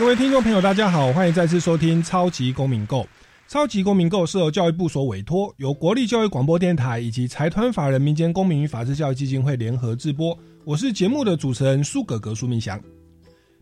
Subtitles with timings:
[0.00, 3.02] 各位听众朋友，大家好，欢迎再次收听《超级公民购》。
[3.46, 10.34] 超级公民购是由教育部所委托，由国立教育广播电台以及财团法人民间公民与法治教育基金会联合制播。
[10.64, 12.80] 我是节目的主持人苏格格苏明祥。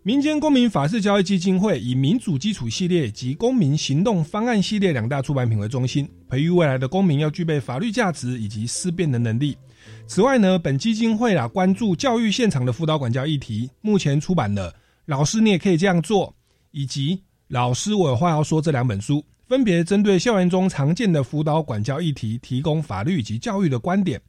[0.05, 9.59] 民间公民法治教育基金会以民主基础系列及公民行动方案系列两大出版品为中心，培育未来的公民要具备法律价值以及思辨的能力。
[10.07, 14.73] 此外呢，本基金会啊关注教育现场的辅导管教议题，目前出版了。
[15.07, 16.34] 老师，你也可以这样做。
[16.71, 18.61] 以及老师，我有话要说。
[18.61, 24.20] 这两本书分别针对校园中常见的辅导管教议题，提供法律以及教育的观点。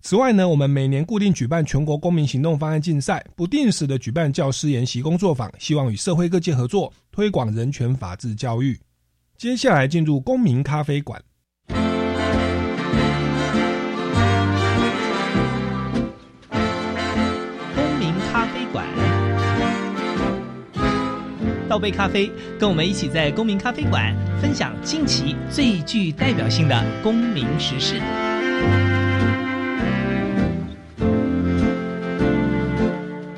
[0.00, 8.78] 此外呢，我们每年固定举办全国公民行动方案竞赛，不定时的举办教师研习工作坊，希望与社会各界合作，推广人权法治教育。
[9.38, 11.22] 接下来进入公民咖啡馆。
[21.68, 28.00] 倒杯咖啡，跟我们一起在公民咖啡馆分享近期最具代表性的公民时事。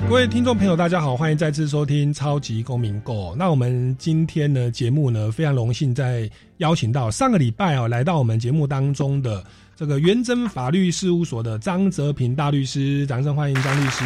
[0.09, 3.33] 各位听众朋友，大家好，欢迎再次收听《超级公民购》。
[3.37, 9.45] 那我们今天呢节目呢非常荣幸在邀请到上个礼拜啊来到我们节目当中的
[9.77, 14.05] 这个元真法律事务所的张泽平大律师，掌声欢迎张律师。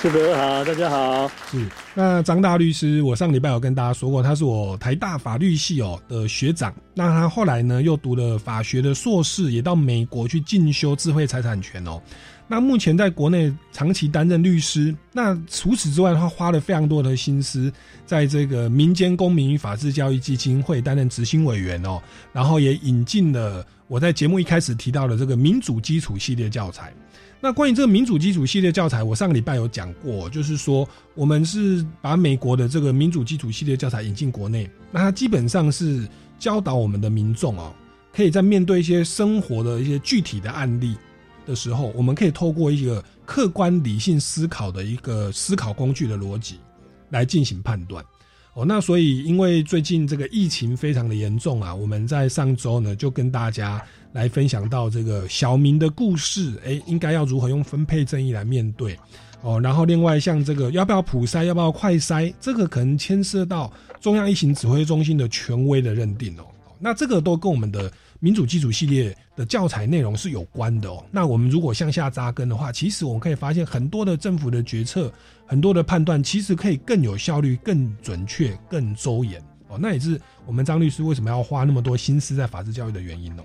[0.00, 1.30] 是的，好，大家好。
[1.50, 1.62] 是
[1.92, 6.74] 那张大律师，我上礼拜有跟大家说过，他是我台大法律系哦的学长。
[6.94, 12.00] 那他后来呢，又读了法学的硕士，也到美国去进修智慧财产权哦。
[12.48, 14.96] 那目前在国内长期担任律师。
[15.12, 17.70] 那除此之外，他花了非常多的心思，
[18.06, 22.00] 在这个民间公民与法治教育基金会担任执行委员哦。
[22.32, 26.90] 然后也引进了我在节目一开始提到的这个民主基础系列教材。
[27.42, 36.06] 那关于这个民主基础系列教材，我上个礼拜有讲过，就是说我们是把美国的这个民主基础系列教材引进国内，那它基本上是
[36.38, 37.74] 教导我们的民众哦，
[38.12, 40.96] 可以在面对一些生活的一些具体的案例
[41.46, 46.58] 的时候，我们可以透过一个客观理性思考的一个思考工具的逻辑
[47.08, 48.04] 来进行判断。
[48.54, 53.80] 哦，那所以因为最近这个疫情非常的严重啊，我们在上周呢就跟大家
[54.12, 58.98] 来分享到这个小明的故事，哎，应该要如何用分配正义来面对？
[59.42, 66.44] 哦，然后另外像这个要不要普筛，要不要快筛，这个可能牵涉到中央疫情指挥中心的权威的认定哦。
[66.78, 67.90] 那这个都跟我们的。
[68.22, 71.02] 民主基础系列的教材内容是有关的哦。
[71.10, 75.10] 那我们如果向下扎根的话，其实我们可以发现很多的政府的决策，
[75.50, 79.76] 很多的判断，其实可以更有效率、更准确、更周延哦。
[79.76, 80.16] 那也是
[80.46, 83.42] 我们张律师为什么要花那么多心思在法治教育的原因哦。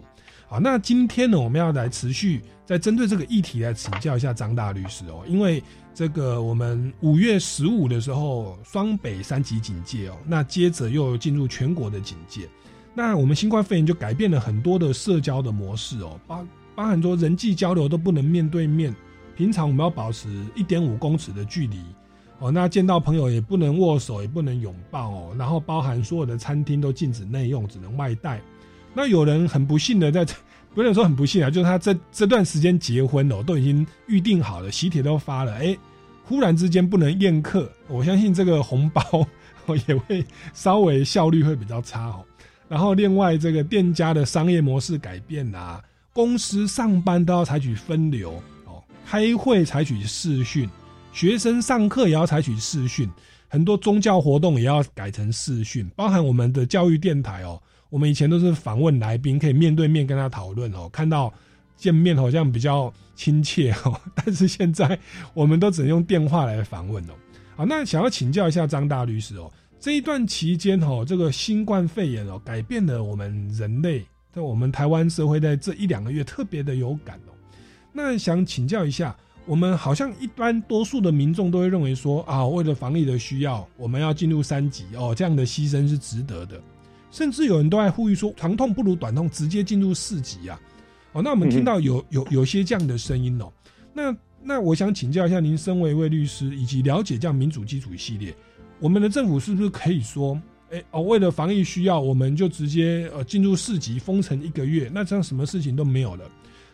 [0.48, 5.24] 好，那今天呢，我们要来持续在针对这个议题来请教一下张大律师哦。
[5.28, 5.64] 因为
[5.96, 12.48] 这个我们五月十五的时候，双北三级警戒哦，那接着又进入全国的警戒。
[12.94, 16.46] 那我们新冠肺炎就改变了很多的社交的模式哦，包
[16.76, 18.96] 包含说人际交流都不能面对面，
[19.36, 21.80] 平常我们要保持一点五公尺的距离
[22.40, 28.42] 哦，那见到朋友也不能握手，也不能拥抱哦，然后包含所有的餐厅都禁止内用，只能外带。
[28.94, 30.26] 那有人很不幸的在，
[30.74, 35.78] 不能说很不幸啊，就是他这这段时间结婚哦，都已经预定好了，喜帖都发了，哎，
[36.24, 39.02] 忽然之间不能宴客，我相信这个红包
[39.88, 42.24] 也会稍微效率会比较差哦。
[42.68, 45.82] 然后，另外这个店家的商业模式改变啦，
[46.12, 48.42] 公司上班都要采取分流，
[49.06, 50.70] 开会采取视讯，
[51.14, 53.10] 学生上课也要采取视讯，
[53.48, 61.32] 很多宗教活动也要改成视讯，包含我们的教育电台哦，我们以前都是访问来宾，可以面对面跟他讨论哦，看到
[61.78, 65.00] 见面好像比较亲切哦， 但是现在
[65.34, 67.14] 我们都只能用电话来访问哦。
[67.56, 69.52] 好，那想要请教一下张大律师哦。
[69.80, 74.04] 这一段期间，哦，这个新冠肺炎哦，改变了我们人类，
[74.34, 77.35] 在我们台湾社会，在这一两个月特别的有感哦。
[77.98, 79.16] 那想请教一下，
[79.46, 86.62] 我们好像一般多数的民众都会认为说啊，为了防疫的需要，我们要进入三级哦，这样的牺牲是值得的。
[87.10, 90.60] 甚至有人都在呼吁说，长痛不如短痛，直接进入四级啊。
[91.14, 93.50] 哦，那我们听到有有有些这样的声音哦。
[93.94, 94.14] 那
[94.44, 98.36] 那我想请教一下，您身为一位律师，以及了解这样民主基础系列。
[98.82, 100.38] 我们的政府是不是可以说，
[100.70, 106.30] 哎，哎哦，为了防疫需要，我们就直接呃进入四级封城一个月，那这样什么事情都没有了。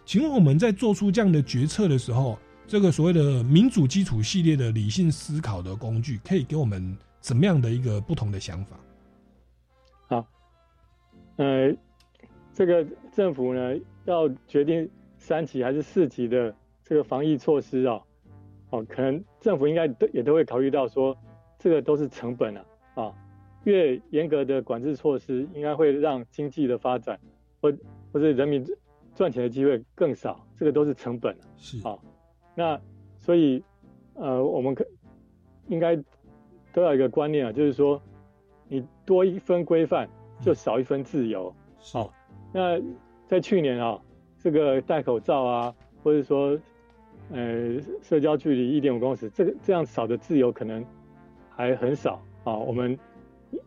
[0.06, 2.38] 请问我们在做出这样的决策的时候，
[2.68, 8.80] 这个所谓的民主基础系列的理性思考的工具，可以给我们怎么样的一个不同的想法？
[10.08, 10.28] 好，
[11.38, 11.74] 呃，
[12.54, 13.76] 这个政府呢
[14.06, 18.02] 要决定三级还是四级的这个防疫措施啊，
[18.72, 21.16] 哦，可能政府应该都也都会考虑到说，
[21.60, 22.66] 这个都是成本啊，
[22.96, 23.14] 啊，
[23.64, 27.20] 越严格的管制措施，应该会让经济的发展
[27.62, 27.72] 或
[28.12, 28.66] 或者人民
[29.22, 31.46] 赚钱的机会更少，这个都是成本啊。
[31.56, 31.96] 是啊，
[32.56, 32.82] 那
[33.20, 33.64] 所以
[34.16, 34.84] 呃，我们可
[35.68, 35.96] 应该
[36.74, 38.02] 都要一个观念啊，就是说，
[38.68, 40.10] 你多一分规范，
[40.42, 41.54] 就少一分自由。
[41.78, 42.12] 好，
[42.52, 42.82] 那
[43.28, 44.02] 在去年啊，
[44.40, 46.58] 这个戴口罩啊，或者说
[47.30, 50.84] 呃社交距离一点五公尺，这个这样少的自由可能
[51.56, 52.58] 还很少啊。
[52.58, 52.98] 我们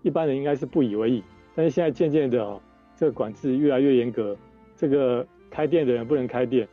[0.02, 1.22] 一般人应该是不以为意，
[1.54, 2.60] 但是现在渐渐的啊，
[2.96, 4.36] 这个管制越来越严格，
[4.74, 5.24] 这个
[5.54, 6.66] 开店的人不能开店，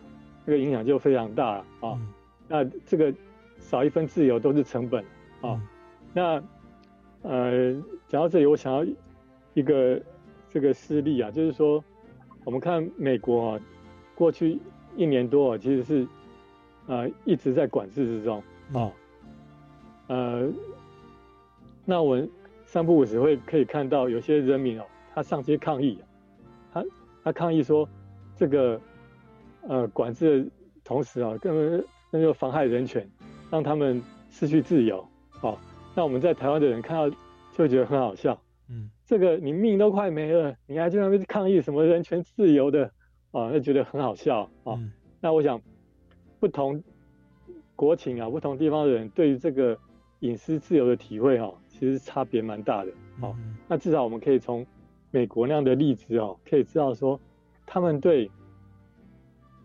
[0.43, 1.93] 这个影响就非常大了啊。
[1.93, 2.07] 嗯
[2.47, 3.13] 那这个
[3.59, 5.03] 少一分自由都是成本
[5.41, 5.53] 啊。
[5.53, 5.67] 嗯
[6.13, 6.43] 那
[7.21, 7.73] 呃，
[8.07, 8.85] 讲到这里，我想要
[9.53, 10.01] 一个
[10.49, 11.81] 这个事例啊，就是说，
[12.43, 13.59] 我们看美国啊，
[14.15, 14.59] 过去
[14.97, 16.07] 一年多啊，其实是
[16.87, 18.43] 呃一直在管制之中
[18.73, 18.91] 啊，
[20.07, 20.49] 呃，
[21.85, 22.29] 那我们
[22.65, 24.83] 三不五时会可以看到有些人民哦，
[25.13, 26.03] 他上街抗议、啊，
[26.73, 26.85] 他
[27.23, 27.87] 他抗议说
[28.41, 28.81] 这个
[29.67, 30.51] 呃管制的
[30.83, 33.07] 同时啊，根本那就妨害人权，
[33.51, 34.01] 让他们
[34.31, 35.07] 失去自由
[35.41, 35.55] 哦。
[35.95, 37.17] 那我们在台湾的人看到就
[37.59, 42.85] 会觉得很好笑，嗯这个你命都快没了，你还去那边抗议什么人权自由的
[43.29, 43.51] 啊？
[43.53, 44.73] 那觉得很好笑啊。
[44.73, 45.61] 嗯那我想
[46.39, 46.83] 不同
[47.75, 49.77] 国情啊，不同地方的人对于这个
[50.21, 52.89] 隐私自由的体会哈、其实差别蛮大的。
[53.21, 54.65] 哦，嗯那至少我们可以从
[55.11, 57.19] 美国那样的例子哦，可以知道说
[57.73, 58.29] 他们对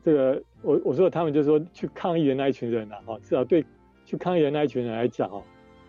[0.05, 3.65] 这个我我说的他们就是说去抗议的那一群人呐、啊，哦，至少对
[4.05, 5.43] 去抗议的那一群人来讲哦，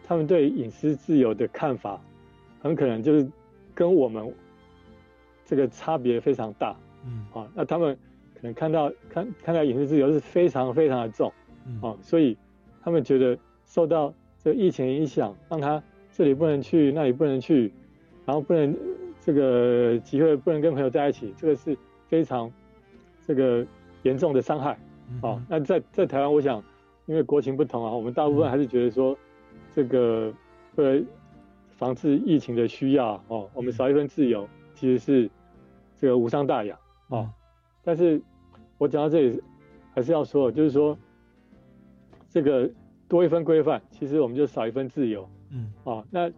[0.04, 2.02] 他们对隐私自由的看法
[2.60, 3.30] 很可能就是
[3.76, 4.34] 跟我们
[5.46, 6.76] 这个差别非常大
[7.06, 7.48] 嗯啊。
[7.54, 7.96] 那他们
[8.34, 11.32] 可能看到看看到隐私自由是非常非常的重。
[11.68, 12.36] 嗯哦，所以
[12.82, 13.38] 他们觉得
[13.68, 17.72] 受到这个疫情影响，让他这里不能去，那里不能去，
[18.26, 18.76] 然后不能
[19.22, 21.78] 这个集会不能跟朋友在一起，这个是
[22.08, 22.52] 非常
[23.26, 23.66] 这个
[24.04, 24.78] 严重的伤害。
[25.10, 26.62] 嗯哦，那在在台湾，我想
[27.06, 29.18] 因为国情不同啊，我们大部分还是觉得说
[29.74, 30.34] 这个
[30.76, 31.06] 为了
[31.78, 35.30] 防治疫情的需要哦，我们少一份自由其实是
[35.96, 36.78] 这个无伤大雅
[37.08, 37.30] 哦。
[37.84, 38.22] 但是
[38.78, 39.42] 我讲到这里
[39.94, 40.98] 还是要说，就是说
[42.30, 42.70] 这个
[43.08, 46.04] 多一分规范，其实我们就少一分自由嗯啊。
[46.12, 46.30] 那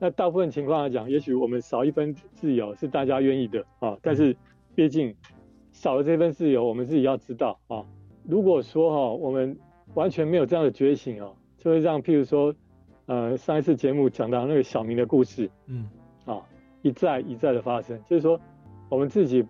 [0.00, 4.36] 那大部分情况来讲，也许我们少一分自由是大家愿意的啊，但是
[4.74, 5.14] 毕竟
[5.72, 7.84] 少了这份自由，我们自己要知道啊。
[8.24, 9.58] 如果说哈、我们
[9.94, 12.54] 完全没有这样的觉醒哦，就会让譬如说，
[13.06, 15.88] 呃，上一次节目讲到那个小明的故事嗯
[16.26, 16.40] 啊，
[16.82, 18.38] 一再一再的发生，就是说
[18.88, 19.44] 我们自己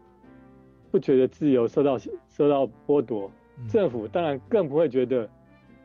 [0.90, 5.28] 不觉得自由受到受到剥夺，嗯政府当然更不会觉得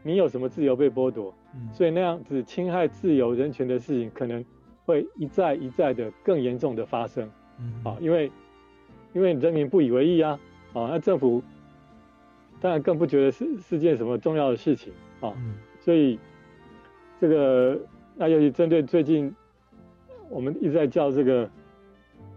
[0.04, 4.46] 你有什么自由被剥夺，嗯所以那样子侵害自由人权的事情可能
[4.86, 7.30] 会一再一再的更严重的发生
[7.60, 8.32] 嗯啊，因为
[9.16, 10.38] 因为人民不以为意啊，
[10.74, 11.42] 啊，那政府
[12.60, 15.56] 当然更不觉得是是件什么重要的事情啊，嗯。
[15.80, 16.20] 所以
[17.22, 17.80] 这个
[18.16, 19.34] 那尤其针对最近
[20.30, 21.50] 我们一直在叫这个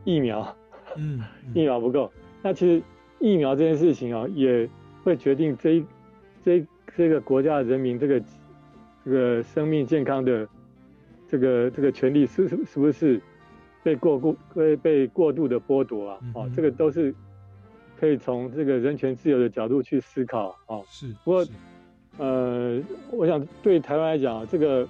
[0.05, 0.57] 疫苗，
[0.97, 1.21] 嗯
[1.53, 2.83] 疫苗不够，那其实
[3.19, 4.69] 疫苗这件事情啊，也
[5.03, 5.85] 会决定这一
[6.45, 8.23] 这一这个国家的人民这个
[9.05, 10.49] 这个生命健康的
[11.27, 13.21] 这个这个权利是是是不是
[13.83, 16.19] 被过过会被过度的剥夺啊？
[16.35, 17.15] 哦这个都是
[17.99, 20.85] 可以从这个人权自由的角度去思考哦。
[20.89, 21.47] 是不过
[22.19, 22.81] 呃，
[23.13, 24.89] 我想对台湾来讲啊，这个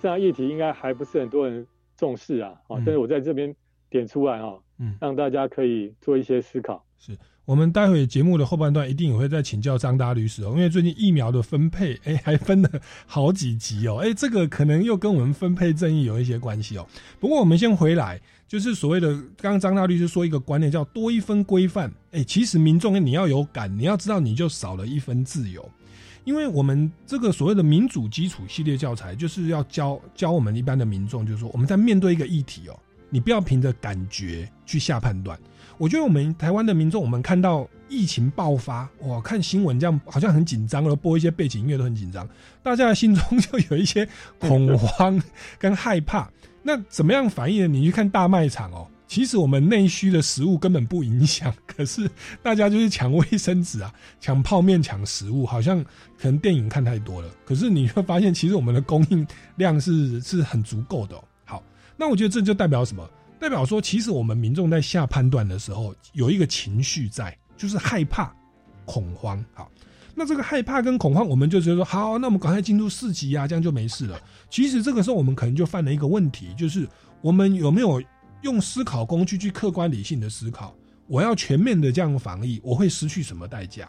[0.00, 3.54] 这样议题应该还不是很多人重视啊，啊、嗯但是我在这边
[3.90, 6.84] 点出来啊，嗯让大家可以做一些思考。
[6.98, 12.70] 是我们待会节目的后半段一定也会再请教张大律师哦，因为最近疫苗的分配，哎，还分了
[13.06, 16.86] 好几集哦，哎，这个可能又跟我们分配正义有一些关系哦。
[17.18, 25.66] 不过我们先回来，就是所谓的刚刚张大律师说一个观念叫多一分规范，哎，其实民众你要有感，你要知道你就少了一分自由。
[26.24, 32.78] 因为我们这个所谓的民主基础系列教材，就是要教教我们一般的民众，就是说我们在面对一个议题哦，
[33.10, 35.38] 你不要凭着感觉去下判断。
[35.76, 42.28] 我觉得我们台湾的民众，我们看到疫情爆发，哇，看新闻这样好像很紧张，然后播一些背景音乐都很紧张，
[42.62, 44.08] 大家的心中就有一些
[44.40, 45.22] 恐慌
[45.58, 46.28] 跟害怕。
[46.64, 47.68] 那怎么样反应呢？
[47.68, 52.10] 你去看大卖场哦，其实我们内需的食物根本不影响， 可是
[52.42, 55.82] 大家就是抢卫生纸啊，抢泡面，抢食物，好像
[56.18, 57.28] 可能电影看太多了。
[57.46, 59.24] 可是你会发现，其实我们的供应
[59.54, 61.16] 量是是很足够的。
[61.98, 63.06] 那我觉得这就代表什么？
[63.40, 68.34] 代表说，其实我们民众在下判断的时候，有一个情绪在，就是害怕、
[68.84, 69.44] 恐慌。
[69.52, 69.70] 好，
[70.14, 74.20] 那这个害怕跟恐慌，我们就觉得说，好，那我们赶快进入四级啊，这样就没事了。
[74.48, 76.88] 其实这个时候，我们可能就犯了一个问题，就是
[77.20, 78.02] 我们有没有
[78.42, 80.74] 用思考工具去客观理性的思考？
[81.06, 83.88] 我要全面的这样防疫，我会失去什么代价？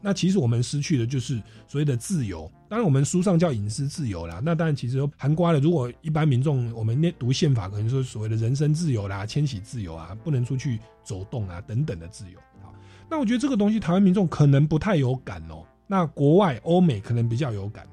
[0.00, 2.50] 那其实我们失去的就是所谓的自由。
[2.68, 4.40] 当然，我们书上叫隐私自由啦。
[4.44, 5.60] 那当然，其实含瓜了。
[5.60, 12.38] 如果一般民众我们念读宪法，可能说所谓的人身自由啦、迁徙自由啊、不能出去走动啊等等的自由。
[12.62, 12.74] 好，
[13.10, 15.64] 那我觉得这个东西台湾民众可能不太有感哦。
[15.86, 17.86] 那国外欧美可能比较有感。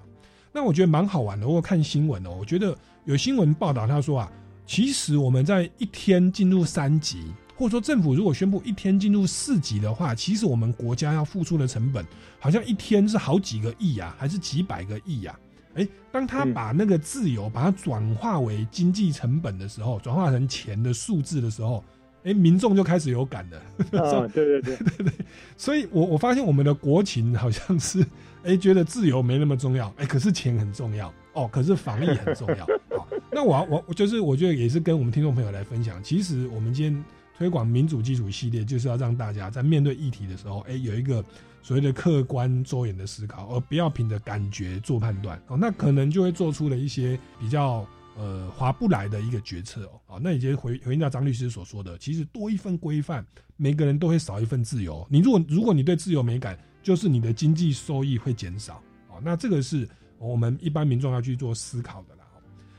[0.54, 1.48] 那我觉得蛮好玩的。
[1.48, 2.76] 我看新闻哦，我觉得
[3.06, 4.32] 有新闻报道他说啊，
[4.66, 7.34] 其实我们在一天进入三级。
[7.58, 12.06] 或者说，政府如果宣布一天进入四级的话，其实我们国家要付出的成本，
[12.40, 15.38] 好像一天是好几个亿啊，还是几百个亿呀？
[15.74, 21.84] 哎，当他把那个自由把它转化为经济成本的时候，转化成钱的数字的时候，
[22.24, 23.58] 哎，民众就开始有感了。
[24.02, 25.14] 啊， 对对对 对对。
[25.56, 28.06] 所以我我发现我们的国情好像是，
[28.44, 32.66] 哎，觉得自由没那么重要，哎，可是钱很重要哦，可是防疫很重要。
[32.98, 37.04] 好， 那我我我就是我觉得也是跟我们听众朋友来分享，其实我们今天。
[37.38, 41.24] 推广民主基础系列，就是要让大家在面对议题的时候，哎，有一个
[41.62, 45.56] 所谓的客观周延的思考，而不要凭着感觉做判断哦。
[45.56, 50.16] 那可能就会做出了一些比较呃划不来的一个决策哦。
[50.16, 53.24] 啊，那也就回回应到张律师所说的，其实多一份规范，
[53.56, 55.06] 每个人都会少一份自由。
[55.08, 59.22] 你如果如果你对自由没感，就是你的经济收益会减少哦。
[59.24, 62.24] 那这个是我们一般民众要去做思考的啦。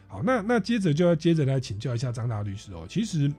[0.08, 2.84] 好，那那接着就要接着来请教一下张大律师哦。
[2.88, 3.32] 其实。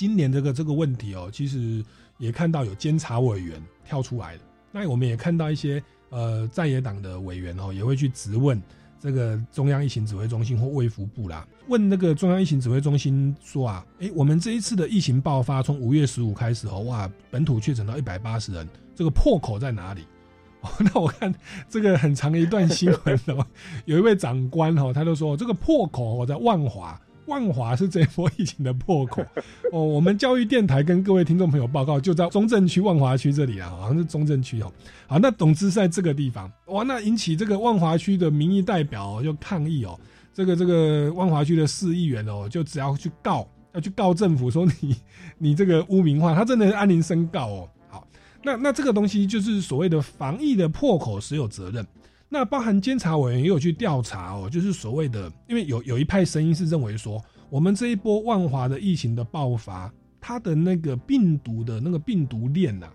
[0.00, 1.84] 今年这个这个问题哦，其实
[2.16, 4.40] 也看到有监察委员跳出来了。
[4.72, 8.58] 那我们也看到一些呃在野党的委员哦，也会去质问
[8.98, 20.06] 这个中央疫情指挥中心或卫福部啦，问那个中央疫情指挥中心说啊，哎，我们这一次的疫情爆发从五月十五开始哦，哇，本土确诊到一百八十人，这个破口在哪里？
[20.64, 21.30] 哦，那我看
[21.68, 23.46] 这个很长一段新闻哦，
[23.84, 26.98] 有一位长官哦，他就说这个破口在万华。
[27.26, 29.22] 万华是这波疫情的破口
[29.72, 29.84] 哦。
[29.84, 34.72] 我们教育电台跟各位听众朋友报告，就在中正区万华区这里啊，好像是中正区哦。
[35.06, 39.98] 好，那总之在这个地方哇，那引起这个万华区的民意代表就抗议哦。
[40.32, 44.96] 这个这个万华区的市议员哦，就只要去告，要去告政府说你
[45.38, 47.68] 你这个污名化，他真的是安宁申告哦。
[47.88, 48.06] 好，
[48.42, 51.84] 那那这个东西就是所谓的防疫的破口，谁有责任？
[52.32, 57.20] 那包含监察委员也有去调查哦，就是所谓的，因为有有一派声音是认为说，
[57.50, 62.86] 我们这一波万华的疫情的爆发，它的那个病毒的那个病毒链呐，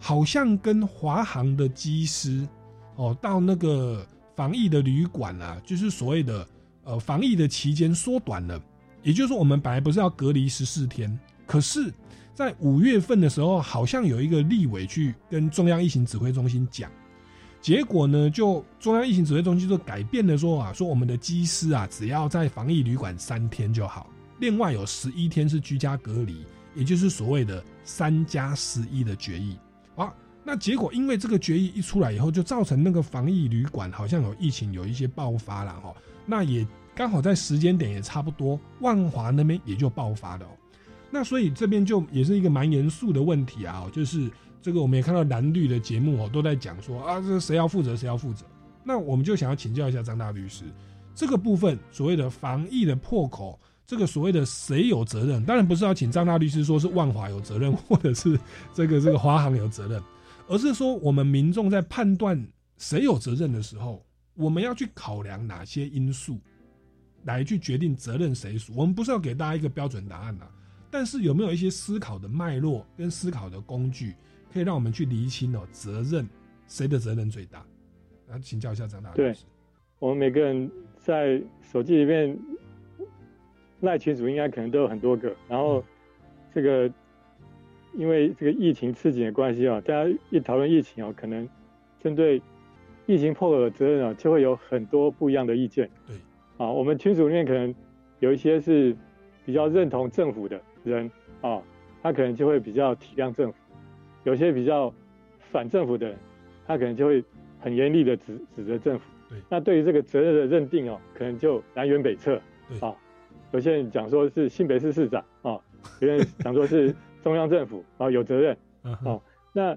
[0.00, 2.44] 好像跟华航的机师
[2.96, 6.44] 哦，到那个防疫的旅馆啊，就是所谓的
[6.82, 8.60] 呃防疫的期间缩短了，
[9.04, 11.94] 也就是说，我们本来不是要隔离十四天，可是，
[12.34, 16.90] 在五月份的时候，好像有一个立委去跟中央疫情指挥中心讲。
[17.62, 29.56] 结果呢，就中央疫情指挥中心就改变了说啊，说我们的机师啊，只要在防疫旅馆三天就好，另外有十一天是居家隔离，也就是所谓的三加十一的决议。
[29.94, 35.94] 好，那结果因为这个决议一出来以后，就造成那个防疫旅馆好像有疫情有一些爆发了哈。
[36.26, 36.66] 那也
[36.96, 40.46] 刚好在时间点也差不多，万华那边也就爆发了。
[41.12, 44.28] 那所以这边就也是一个蛮严肃的问题啊，就是。
[44.62, 48.46] 这个我们也看到蓝绿的节目哦，都在讲说啊，这谁要负责，谁要负责。
[48.84, 50.64] 那我们就想要请教一下张大律师，
[51.14, 55.44] 这个部分所谓的防疫的破口，这个所谓的谁有责任？
[55.44, 58.38] 当然不是要请张大律师说是万华有责任，或者是
[58.72, 60.00] 这个这个华航有责任，
[60.48, 62.40] 而是说我们民众在判断
[62.78, 64.04] 谁有责任的时候，
[64.34, 66.38] 我们要去考量哪些因素，
[67.24, 68.72] 来去决定责任谁属。
[68.76, 70.46] 我们不是要给大家一个标准答案呐，
[70.90, 74.14] 但是有没有一些思考的脉络跟思考的工具？
[74.52, 76.28] 可以让我们去厘清哦，责任
[76.66, 77.58] 谁的责任最大？
[78.30, 79.10] 啊请教一下张大。
[79.12, 79.34] 对，
[79.98, 82.38] 我们每个人在手机里面
[83.80, 85.34] 赖群主应该可能都有很多个。
[85.48, 85.82] 然后
[86.54, 86.90] 这个
[87.94, 91.48] 因为这个疫情刺激的关系啊，大家一讨论疫情哦，可能
[92.00, 92.40] 针对
[93.06, 95.90] 疫情破口的责任啊，就会有很多不一样的意见。
[96.06, 96.16] 对，
[96.56, 97.74] 啊，我们群组里面可能
[98.20, 98.96] 有一些是
[99.44, 101.10] 比较认同政府的人
[101.42, 101.60] 啊，
[102.02, 103.58] 他可能就会比较体谅政府；
[104.24, 104.92] 有些比较
[105.50, 106.18] 反政府的人，
[106.66, 107.24] 他可能就会
[107.60, 109.04] 很严厉的指指责政府。
[109.28, 112.40] 对，那对于这个责任的认定哦，可能就南辕北辙。
[112.68, 112.94] 对啊，
[113.52, 115.58] 有些人讲说是新北市市长啊，
[116.00, 118.56] 有人讲说是中央政府啊有责任。
[118.84, 119.76] 嗯哼哦，那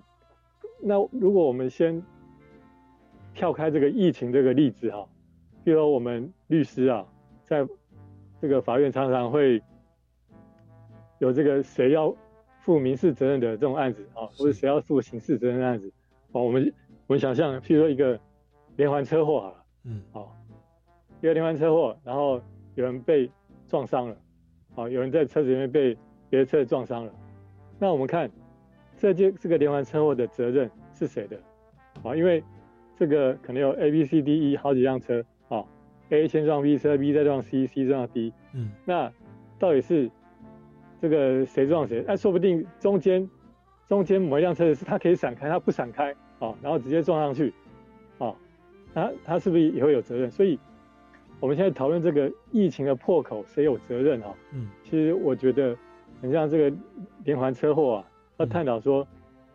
[0.82, 2.02] 那如果我们先
[3.34, 5.08] 跳开这个疫情这个例子哈、
[5.64, 7.06] 比如说我们律师啊，
[7.44, 7.68] 在
[8.42, 9.62] 这个法院常常会
[11.20, 12.16] 有这个谁要
[12.66, 15.94] 负民事责任的这种案子啊，或者谁要负刑事责任的案子
[16.32, 16.74] 哦，我们
[17.06, 18.20] 我们想象，譬如说一个
[18.76, 20.02] 连环车祸好了，嗯。
[20.14, 20.28] 哦，
[21.22, 22.42] 一个连环车祸，然后
[22.74, 23.30] 有人被
[23.68, 24.18] 撞伤了，
[24.74, 25.96] 啊，有人在车子里面被
[26.28, 27.14] 别的车撞伤了，
[27.78, 28.28] 那我们看
[28.98, 31.38] 这件这个连环车祸的责任是谁的？
[32.02, 32.44] 啊，因为
[32.96, 35.64] 这个可能有 A、B、C、D、E 好几辆车啊
[36.10, 38.72] ，A 先撞 B 车，B 再撞 C，C 撞 D，嗯。
[38.86, 39.14] 那
[39.60, 40.10] 到底是
[41.02, 42.04] 这个谁撞谁？
[42.08, 43.30] 那说不定中间
[43.88, 47.54] 中间某一辆车子是它可以闪开，它不闪开啊，然后直接撞上去
[48.18, 48.34] 啊，
[48.94, 50.30] 他他是不是也会有责任？
[50.32, 50.58] 所以
[51.40, 54.34] 我们现在讨论这个疫情的破口，谁有责任啊？
[54.54, 55.76] 嗯其实我觉得
[56.22, 56.78] 很像这个
[57.24, 59.06] 连环车祸啊，要嗯探讨说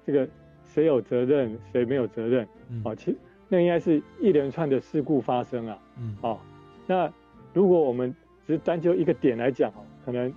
[0.07, 0.29] 这个
[0.63, 2.95] 谁有责任，谁没有责任嗯啊？
[2.95, 3.17] 其实
[3.49, 5.79] 那应该是一连串的事故发生啊。
[5.99, 6.39] 嗯哦，
[6.87, 7.13] 那
[7.53, 8.15] 如果我们
[8.47, 10.33] 只是单就一个点来讲哦，可能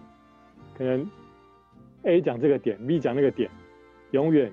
[0.78, 1.10] 可能
[2.04, 3.50] A 讲这个点，B 讲那个点，
[4.12, 4.52] 永远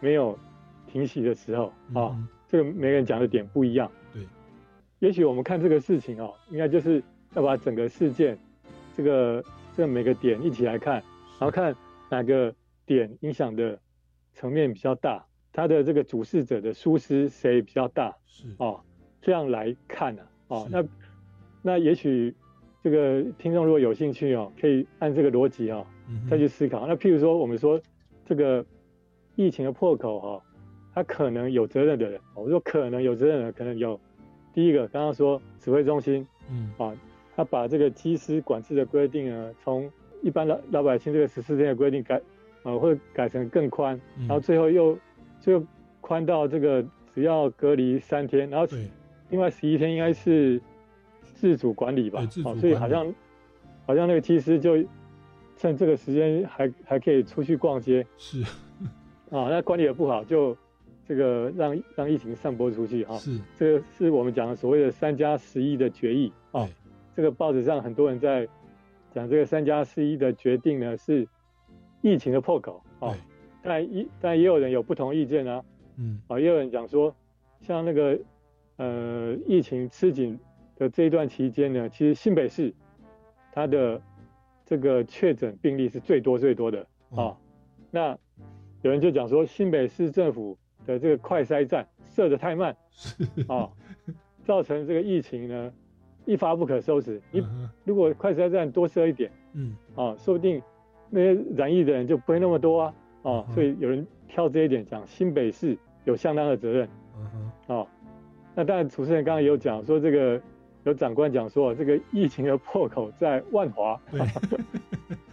[0.00, 0.38] 没有
[0.86, 2.28] 停息的时候啊、嗯。
[2.48, 3.90] 这个每个人讲的点不一样。
[4.14, 4.22] 对，
[5.00, 7.02] 也许我们看这个事情哦，应该就是
[7.34, 8.38] 要把整个事件
[8.96, 9.44] 这个
[9.74, 11.74] 这个每个点一起来看，然后看
[12.08, 12.54] 哪个
[12.86, 13.76] 点影响的
[14.32, 18.46] 层面比较大，它的这个主事者的疏失谁比较大，是。
[18.58, 18.80] 哦，
[19.20, 20.84] 这样来看呢、啊，哦，那
[21.62, 22.32] 那也许
[22.86, 25.84] 这个听众如果有兴趣哦，可以按这个逻辑哦
[26.30, 26.86] 再去思考。
[26.86, 27.80] 那譬如说，我们说
[28.24, 28.64] 这个
[29.34, 30.42] 疫情的破口哈、哦，
[30.94, 33.98] 他可能有责任的人，我说可能有责任的人，可能有
[34.54, 36.70] 第一个刚刚说指挥中心嗯。
[36.78, 36.94] 啊，
[37.34, 39.90] 他把这个机师管制的规定呢，从
[40.22, 42.22] 一般老老百姓这个十四天的规定改，
[42.62, 44.28] 呃，会改成更宽，嗯。
[44.28, 44.96] 然后最后又
[45.40, 45.64] 最后
[46.00, 48.76] 宽到这个只要隔离三天，然后
[49.28, 50.62] 另外十一天应该是
[51.46, 53.14] 自主管理吧哦，所以好像
[53.86, 54.76] 好像那个技师就
[55.56, 58.04] 趁这个时间还还可以出去逛街。
[58.18, 58.42] 是。
[59.30, 60.56] 啊， 那管理的不好就
[61.06, 63.38] 这个让让疫情散播出去哈、是。
[63.56, 66.72] 这个是我们讲的所谓的三加十一的决议啊对。
[67.14, 68.48] 这个报纸上很多人在
[69.14, 71.28] 讲这个三加十一的决定呢是
[72.02, 73.18] 疫情的破口啊对，
[73.62, 75.62] 但一但也有人有不同意见啊。
[75.96, 76.20] 嗯。
[76.26, 77.14] 啊，也有人讲说，
[77.60, 78.18] 像那个
[78.78, 80.36] 呃疫情吃紧
[80.76, 82.72] 的这一段期间呢，其实新北市
[83.52, 84.00] 它的
[84.64, 87.16] 这个确诊病例是最多最多的啊。
[87.16, 87.36] 哦
[87.90, 88.18] 那
[88.82, 93.70] 有人就讲说，新北市政府的这个快筛站设得太慢是啊，
[94.44, 95.72] 造成这个疫情呢
[96.24, 97.20] 一发不可收拾。
[97.30, 97.44] 你
[97.84, 100.60] 如果快筛站多设一点嗯啊，说不定
[101.08, 106.88] 那些染疫的人就不会那么多啊啊嗯，所以有人挑这一点讲，新北市有相当的责任。
[107.16, 107.88] 嗯哼哦，
[108.54, 110.40] 那当然，主持人刚刚也有讲说，这个
[110.86, 114.00] 有长官讲说，这个疫情的破口在万华。
[114.08, 114.20] 对，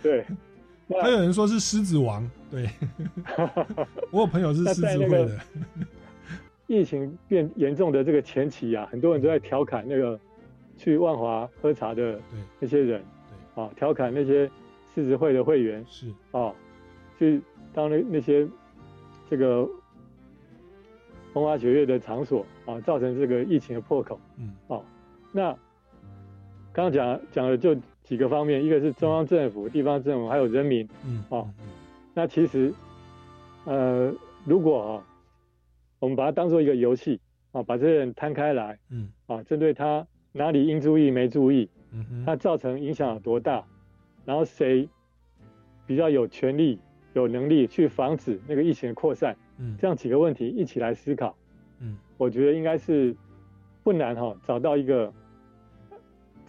[0.89, 2.67] 对，还有人说是狮子王，对。
[4.09, 5.39] 我有朋友是狮子会的，
[6.65, 10.19] 疫情变严重的这个前期啊，很多人都在调侃那个
[10.75, 12.19] 去万华喝茶的
[12.59, 13.03] 那些人，
[13.53, 14.49] 啊，调侃那些
[14.95, 16.07] 狮子会的会员是。
[16.31, 16.51] 啊，
[17.19, 17.39] 去
[17.75, 18.47] 当那那些
[19.29, 19.69] 这个
[21.31, 24.19] 风花雪月的场所啊，造成这个疫情的破口。
[24.39, 24.51] 嗯
[25.33, 25.51] 那
[26.71, 30.87] 刚刚讲讲的就几个方面，一个是中央政府、地方政府，还有人民。
[31.05, 31.49] 嗯哦
[32.15, 32.71] 那其实，
[33.65, 34.13] 呃，
[34.45, 35.03] 如果啊，
[35.97, 37.19] 我们把它当做一个游戏
[37.51, 43.65] 啊，把这些人摊开来嗯啊，针对他哪里应注意没注意，嗯他造成影响有多大，
[44.25, 44.87] 然后谁
[45.87, 46.77] 比较有权利、
[47.13, 51.35] 有能力去防止那个疫情的扩散，嗯这样几个问题一起来思考，
[51.79, 53.15] 嗯我觉得应该是
[53.83, 55.11] 不难哈、找到一个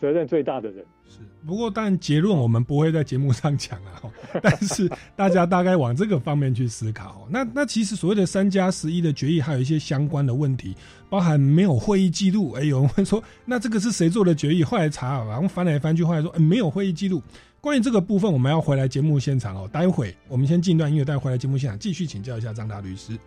[0.01, 0.85] 责任最大的人。
[1.07, 4.03] 是，不过但结论我们不会在节目上讲啊，
[4.43, 7.29] 但是大家大概往这个方面去思考。
[7.31, 10.75] 那那其实所谓的三加十一的决议，还有一些相关的问题，
[11.11, 12.53] 包含没有会议记录。
[12.53, 14.65] 哎，有人会说，那这个是谁做的决议？
[14.65, 17.23] 后来查，然后翻来翻去，后来说，哎，没有会议记录。
[17.61, 19.69] 关于这个部分，我们要回来节目现场哦。
[19.73, 23.19] 待会我们先进段音乐，待会回来节目现场继续请教一下张大律师。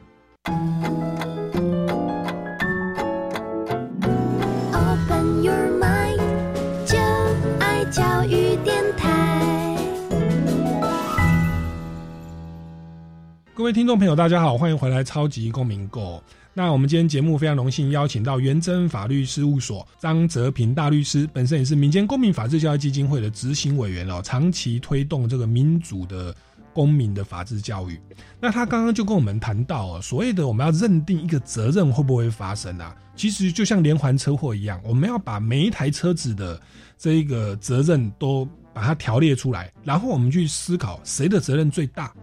[13.58, 16.18] 各位听众朋友，大家好，欢迎回来《超级公民购》。
[16.54, 26.36] 那我们今天节目非常荣幸邀请到元真法律事务所张泽平大律师，本身也是民间公民法治教育基金会的执行委员哦，长期推动这个民主的
[26.72, 28.00] 公民的法治教育。
[28.40, 32.96] 那他刚刚就跟我们谈到哦，所谓的我们要认定一个责任会不会发生啊？
[33.16, 36.62] 其实就像连环车祸一样，我们要把每一台车子的
[36.96, 42.14] 这一个责任都把它条列出来，然后我们去思考谁的责任最大。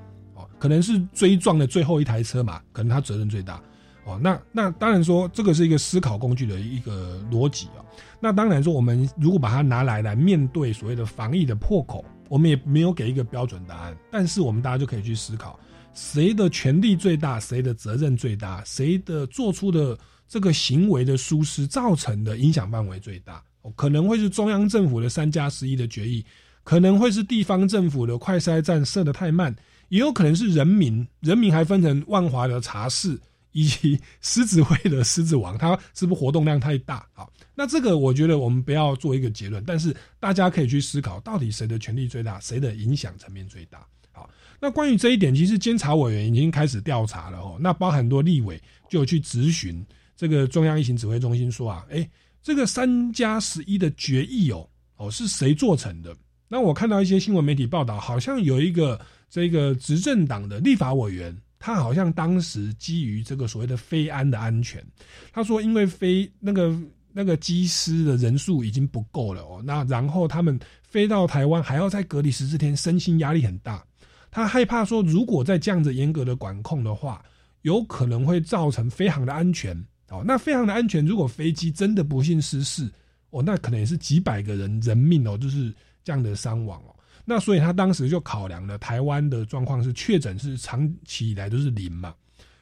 [0.58, 3.60] 可能是追撞的最后一台车嘛，可能他责任最大，
[4.04, 7.84] 哦，那那当然说这个是一个思考工具的一个逻辑啊。
[8.20, 15.58] 那当然说我们如果把它拿来来面对所谓的防疫的破口，我们也没有给一个标准答案，但是我们大家就可以去思考，
[15.92, 23.42] 谁的权利最大，谁的责任最大，谁的做出的这个行为的疏失造成的影响范围最大，
[23.76, 26.24] 可能会是中央政府的三加十一的决议，
[26.62, 29.54] 可能会是地方政府的快筛站设的太慢。
[29.94, 33.16] 也有可能是人民，人民还分成万华的茶室
[33.52, 37.06] 以及狮子会的狮子王，它是不是活动量太大？
[37.12, 43.86] 好，那这个我觉得我们不要做一个结论，但是大家可以去思考，到底谁的权力最大，谁的影响层面最大？
[44.10, 44.28] 好，
[44.58, 47.56] 那关于这一点，其实监察委员已经开始调查了哦。
[47.60, 52.10] 那包含很多立委就有去咨询这个中央疫情指挥中心说啊，哎，
[52.42, 56.12] 这个三加十一的决议哦，哦是谁做成的？
[56.48, 59.00] 那我看到一些新闻媒体报道，好像有一个。
[59.34, 64.80] 这个执政党的立法委员，他好像当时基于这个所谓的飞安的安全，
[65.32, 66.72] 他说因为飞那个
[67.12, 73.84] 那个机师的人数已经不够了哦，那然后他们飞到台湾还要再隔离十四天，身心压力很大。
[74.30, 77.20] 他害怕说，如果再这样子严格的管控的话，
[77.62, 79.76] 有可能会造成飞航的安全
[80.10, 80.22] 哦。
[80.24, 82.88] 那飞航的安全，如果飞机真的不幸失事
[83.30, 86.93] 哦，那可能也是几百个人人命哦，就是这样的伤亡哦。
[87.24, 92.14] 那所以他当时就考量了台湾的状况是确诊是长期以来都是零嘛，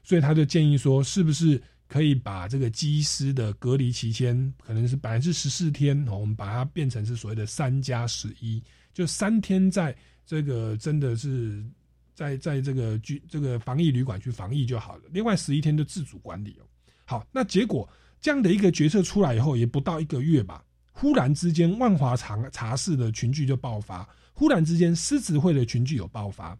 [0.05, 8.63] 所以他就建议说，是不是可以把这个机师的隔离期间可能是本来是十四天，我们把它变成是所谓的三加十一，
[8.95, 9.95] 就三天在
[10.25, 11.65] 这个真的是
[12.15, 16.65] 在在这个居这个防疫旅馆去防疫就好了，另外十一天就自主管理哦。
[17.05, 17.89] 好，那结果
[18.21, 24.09] 这样的一个决策出来以后，也不到一个月吧，忽然之间万华茶茶室的群聚就爆发。
[24.43, 26.59] 忽然之间，狮子会的群聚有爆发。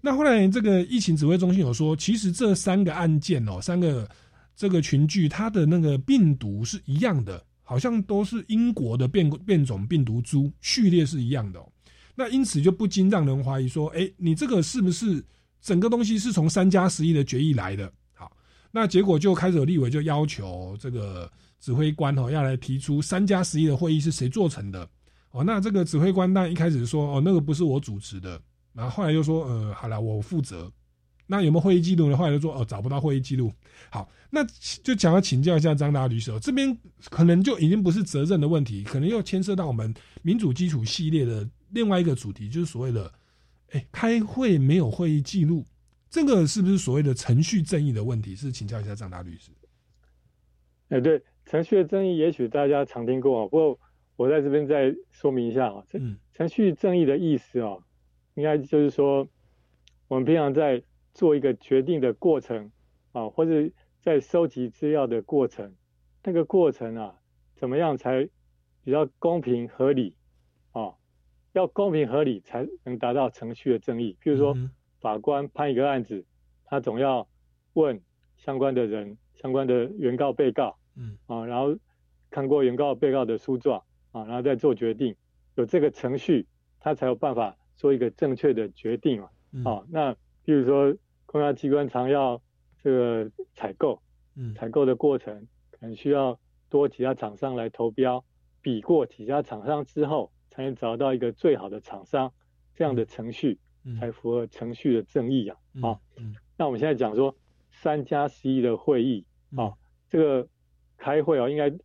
[0.00, 4.08] 那后来这个疫情指挥中心有说，其实这三个案件哦，三个
[4.54, 11.68] 这个群聚，它的那个病毒是一样的，好像都是英国的变变种病毒株，序列是一样的哦。
[12.14, 15.20] 那因此就不禁让人怀疑说，哎，你这个是不是
[15.60, 17.92] 整个东西是从三加十一的决议来的？
[18.14, 18.30] 好，
[18.70, 21.28] 那结果就开始有立委就要求这个
[21.58, 24.88] 指挥官哦，要来提出三加十一的会议是谁做成的？
[25.38, 28.40] 哦，那这个指挥官那一开始说哦，那个不是我主持的，
[28.72, 30.70] 然后后来又说呃，好了，我负责。
[31.28, 32.16] 那有没有会议记录呢？
[32.16, 33.52] 后来就说哦，找不到会议记录。
[33.88, 34.42] 好，那
[34.82, 36.76] 就想要请教一下张大律师，这边
[37.08, 43.12] 可能就已经不是责任的问题，可能又牵涉到我们民主基础系列的另外一个主题，就是所谓的
[43.70, 45.64] 哎，开会没有会议记录，
[46.10, 48.34] 这个是不是所谓的程序正义的问题？
[48.34, 49.52] 是请教一下张大律师。
[50.88, 53.78] 哎，对，程序的正义，也许大家常听过，不过。
[54.18, 56.00] 我在这边再说明一下啊，这
[56.32, 57.78] 程序正义的意思啊，
[58.34, 59.28] 应该就是说，
[60.08, 60.82] 我们平常在
[61.14, 62.72] 做一个决定的过程
[63.12, 65.72] 啊，或者在收集资料的过程，
[66.24, 67.14] 那个过程啊，
[67.54, 68.28] 怎么样才
[68.82, 70.16] 比较公平合理
[70.72, 70.94] 啊？
[71.52, 74.16] 要公平合理才能达到程序的正义。
[74.20, 74.52] 譬如说，
[75.00, 76.26] 法官判一个案子，
[76.64, 77.28] 他总要
[77.74, 78.02] 问
[78.36, 81.78] 相关的人、相关的原告、被告，嗯啊，然后
[82.30, 83.80] 看过原告、被告的诉状。
[84.12, 85.14] 啊，然后再做决定，
[85.54, 86.46] 有这个程序，
[86.80, 89.70] 他才有办法做一个正确的决定嘛。
[89.70, 92.40] 啊，那比如说公安机关常要
[92.82, 94.00] 这个采购，
[94.34, 98.24] 嗯，采购的过程可能需要多几家厂商来投标，
[98.62, 102.32] 比过几家厂商之后，才能找到一个最好的厂商，
[102.74, 103.58] 这样的程序
[103.98, 105.56] 才符合程序的正义啊。
[105.82, 106.00] 啊，
[106.56, 107.36] 那我们现在讲说
[107.70, 109.24] 三加十一的会议
[109.56, 109.74] 啊，
[110.08, 110.48] 这个
[110.96, 111.78] 开会啊，应该是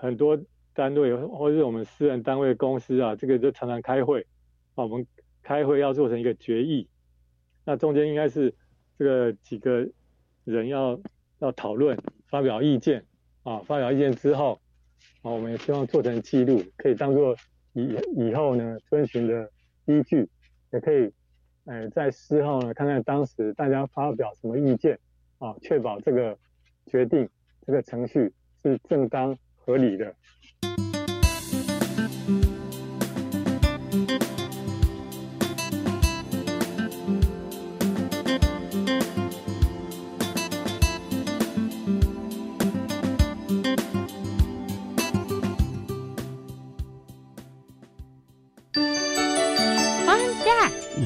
[0.00, 0.38] 很多。
[0.76, 4.20] 单位或者是我们私人单位公司啊，这个就常常开会
[4.74, 4.84] 啊。
[4.84, 5.06] 我们
[5.42, 6.86] 开会要做成一个决议，
[7.64, 8.54] 那中间应该是
[8.98, 9.88] 这个几个
[10.44, 11.00] 人要
[11.38, 13.02] 要讨论、发表意见
[13.42, 13.58] 啊。
[13.60, 14.60] 发表意见之后
[15.22, 17.34] 啊，我们也希望做成记录，可以当做
[17.72, 19.50] 以以后呢遵循的
[19.86, 20.28] 依据，
[20.74, 21.10] 也可以
[21.64, 24.98] 哎在事后呢看看当时大家发表什么意见
[25.38, 26.36] 啊，确保这个
[26.86, 27.26] 决定
[27.66, 28.30] 这个程序
[28.62, 30.14] 是正当合理的。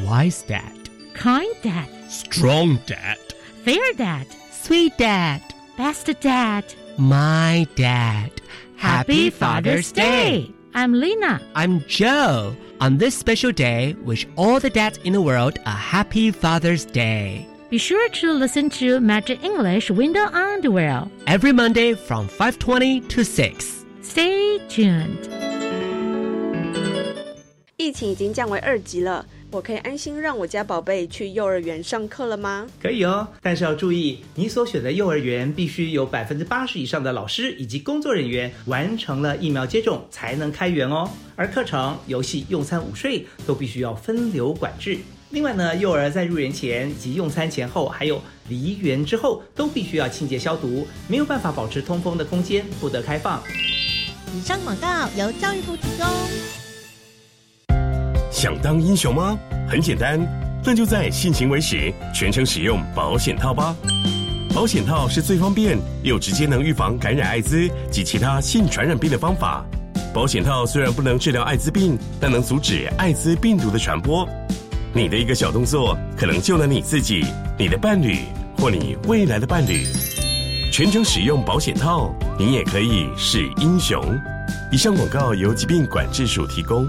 [0.09, 3.17] Wise dad, kind dad, strong dad,
[3.63, 5.41] fair dad, sweet dad,
[5.77, 6.65] best dad.
[6.97, 8.31] my dad.
[8.77, 10.51] Happy Father's Day!
[10.73, 11.39] I'm Lena.
[11.55, 12.55] I'm Joe.
[12.81, 17.47] On this special day, wish all the dads in the world a happy Father's Day.
[17.69, 21.09] Be sure to listen to Magic English Window on the Wheel.
[21.27, 23.85] Every Monday from 5:20 to 6.
[24.01, 25.29] Stay tuned.
[27.77, 32.68] 疫情已经降为二级了， 我可以安心让我家宝贝去幼儿园上课了吗？
[32.80, 41.10] 可以哦，但是要注意，你所选的幼儿园必须有百分之八十以上的老师以及工作人员完成了疫苗接种才能开园哦。
[41.34, 44.96] 而课程、游戏、用餐、午睡都必须要分流管制。
[45.30, 53.42] 另外呢，幼儿在入园前及用餐前后，还有离园之后，都必须要清洁消毒，没有办法保持通风的空间不得开放。
[54.32, 56.59] 以上广告由教育部提供。
[58.40, 59.38] 想当英雄吗？
[59.68, 60.18] 很简单，
[60.64, 63.76] 那就在性行为时全程使用保险套吧。
[64.54, 69.62] 保险套是最方便又直接能预防感染艾滋及其他性传染病的方法。
[70.14, 74.26] 保险套虽然不能治疗艾滋病，但能阻止艾滋病毒的传播。
[74.94, 77.22] 你的一个小动作，可能救了你自己、
[77.58, 78.20] 你的伴侣
[78.56, 79.84] 或你未来的伴侣。
[80.72, 84.02] 全程使用保险套，你也可以是英雄。
[84.72, 86.88] 以上广告由疾病管制署提供。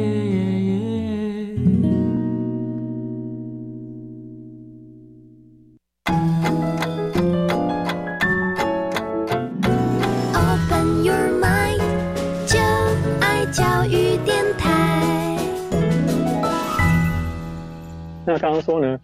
[18.31, 18.97] 那刚刚说呢，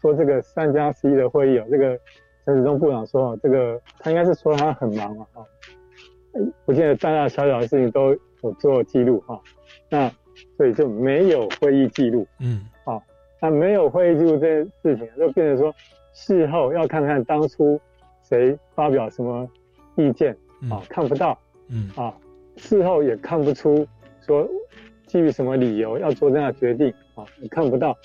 [0.00, 1.96] 说这个三加十一的会议哦，这个
[2.44, 5.46] 陈时中部长说哦，这个他应该是说他很忙嘛，哈，
[6.64, 8.10] 不见得大大小小的事情都
[8.42, 9.40] 有做记录哈，
[9.88, 10.10] 那
[10.56, 13.00] 所以就没有会议记录，嗯，好，
[13.40, 15.72] 那没有会议记录这件事情，就变成说
[16.12, 17.80] 事后要看看当初
[18.24, 19.48] 谁发表什么
[19.94, 20.36] 意见
[20.68, 22.12] 啊，看不到，嗯啊，
[22.56, 23.86] 事后也看不出
[24.26, 24.44] 说
[25.06, 27.96] 基于什么理由要做这样的决定啊，也看不到。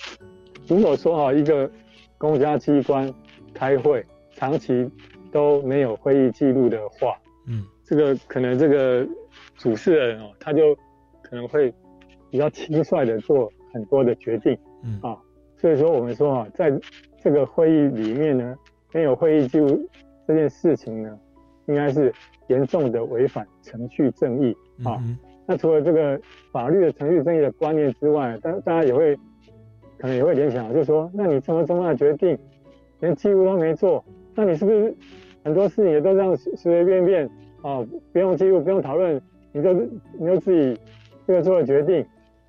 [0.68, 1.70] 如果说哈一个
[2.18, 3.12] 公家机关
[3.54, 4.04] 开会
[4.34, 4.88] 长期
[5.32, 9.06] 都没有会议记录的话，嗯，这个可能这个
[9.56, 10.74] 主事人哦，他就
[11.22, 11.72] 可能会
[12.30, 15.00] 比较轻率的做很多的决定，嗯。
[15.02, 15.16] 啊，
[15.56, 16.72] 所以说我们说啊，在
[17.20, 18.56] 这个会议里面呢，
[18.92, 19.88] 没有会议记录
[20.26, 21.18] 这件事情呢，
[21.66, 22.12] 应该是
[22.48, 24.54] 严重的违反程序正义
[24.84, 24.98] 啊。
[25.00, 25.18] 嗯
[25.50, 26.20] 那除了这个
[26.52, 29.18] 法律的程序正义的观念之外，大大家也会
[29.98, 32.38] 可能也会联想，就是说，那你这么重要的决定，
[33.00, 34.94] 连记录都没做，那你是不是
[35.44, 37.26] 很多事情也都这样随随便便
[37.62, 39.20] 啊，不用记录，不用讨论，
[39.52, 40.80] 你就你就自己
[41.26, 42.00] 这个做了决定，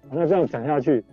[0.03, 1.03] 啊那这样讲下去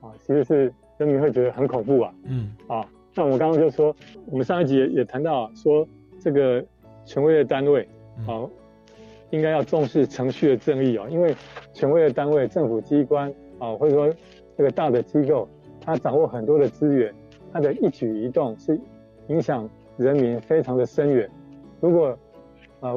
[0.00, 2.14] 啊，其实是人民会觉得很恐怖啊。
[2.24, 3.94] 嗯啊，那我们刚刚就说，
[4.30, 5.86] 我们上一集也也谈到啊说，
[6.20, 6.64] 这个
[7.04, 7.86] 权威的单位
[8.26, 8.46] 啊，
[9.30, 11.34] 应该要重视程序的正义啊，因为
[11.72, 14.14] 权威的单位、政府机关啊，或者说
[14.56, 15.48] 这个大的机构，
[15.84, 17.12] 它掌握很多的资源，
[17.52, 18.80] 他的一举一动是
[19.28, 21.28] 影响人民非常的深远。
[21.80, 22.16] 如果
[22.80, 22.94] 啊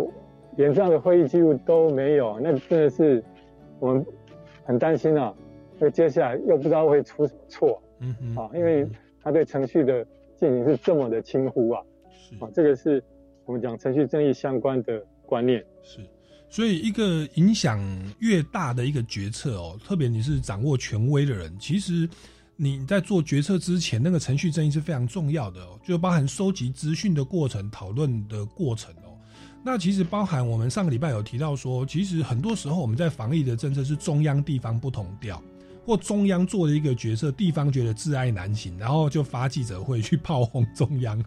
[0.55, 3.23] 连这样的会议记录都没有，那真的是
[3.79, 4.05] 我们
[4.63, 5.33] 很担心啊，
[5.77, 7.81] 那接下来又不知道会出什么错。
[7.99, 8.87] 嗯嗯啊，因为
[9.21, 10.05] 他对程序的
[10.37, 11.81] 进行是这么的轻忽啊，
[12.39, 13.03] 啊，这个是
[13.45, 15.63] 我们讲程序正义相关的观念。
[15.81, 15.99] 是，
[16.49, 17.79] 所以一个影响
[18.19, 22.07] 越大的一个决策哦，特别你是掌握权威的人，其实
[22.55, 29.13] 你在做决策之前，那个程序正义是非常重要的哦，就包含收集资讯的过程、讨论的过程哦。
[29.63, 35.41] 那其实包含我们上个礼拜有提到说，其实很多时候我们在防疫的政策是中央地方不同调。
[35.87, 41.23] 或中央做了一个决策，地方觉得挚爱难行，然后就发记者会去炮轰中央，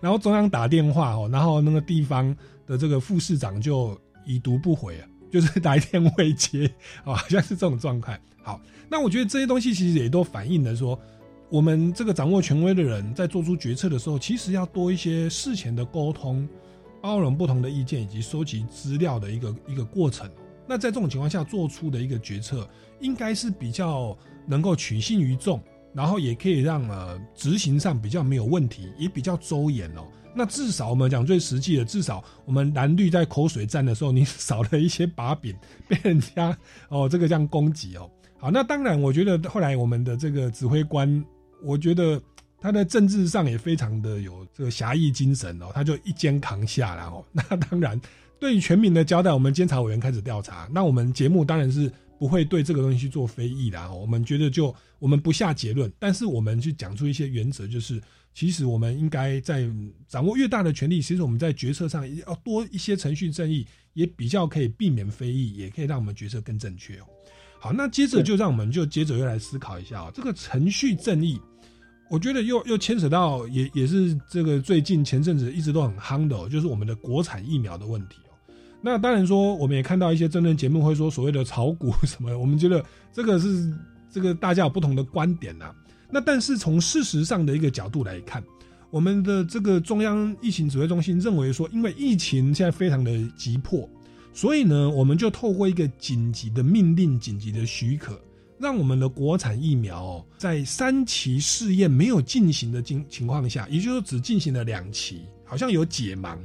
[0.00, 2.34] 然后中央打电话哦，然后那个地方
[2.66, 6.66] 的这个副市长就已读不回啊，就是来电未接
[7.04, 8.18] 啊，好像是这种状态。
[8.48, 8.58] 好，
[8.88, 10.98] 那我觉得这些东西其实也都反映了说，
[11.50, 16.48] 我们这个掌握权威的人在做出决策的时候，其实要多一些事前的沟通，
[17.02, 20.26] 包容不同的意见以及收集资料的一个一个过程。
[20.66, 22.66] 那在这种情况下做出的一个决策，
[23.00, 25.60] 应该是比较能够取信于众，
[25.92, 30.06] 然后也可以让呃执行上比较没有问题，也比较周延哦。
[30.34, 35.54] 那至少我们讲最实际的，至少我们蓝绿在口水战的时候，你 少了一些把柄，
[35.86, 36.56] 被人家
[36.88, 38.10] 哦这个这样攻击哦。
[38.40, 41.24] 好，那当然，我觉得后来我们的这个指挥官，
[41.60, 42.22] 我觉得
[42.60, 47.24] 他在政治上也非常的有这个侠义精神哦，他就一肩扛下了哦。
[47.32, 48.00] 那当然，
[48.38, 50.68] 对于全民的交代，我们监察委员开始调查。
[50.72, 53.98] 那我们节目当然是不会对这个东西去做非议的哦。
[54.00, 58.00] 我们觉得就我们不下结论，但是我们去讲出一些原则，就是
[58.32, 59.68] 其实我们应该在
[60.06, 67.06] 掌握越大的权力，其实我们在决策上要多一些程序正义，也比较可以避免非议，也可以让我们决策更正确哦。
[67.60, 71.40] 好，那接着就让我们就接着又来思考一下啊，这个程序正义，
[72.08, 78.32] 我觉得又又牵扯到也也是这个最近前阵子一直都很夯的，哦，就是我们的国产疫苗的问题哦。
[78.80, 83.76] 那当然说，我们也看到一些真人节目会说所谓的炒股什么，我们觉得这个是
[84.08, 85.74] 这个大家有不同的观点呐。
[86.10, 88.40] 那但是从事实上的一个角度来看，
[88.90, 93.90] 我们的这个中央疫情指挥中心认为说，因为疫情现在非常的急迫。
[94.32, 98.20] 所以呢，我们就透过一个紧急的命令、紧急的许可，
[98.58, 106.38] 让我们的国产疫苗哦，在三期试验没有进行的情情况下，也就是只进行了两期，好像有解盲，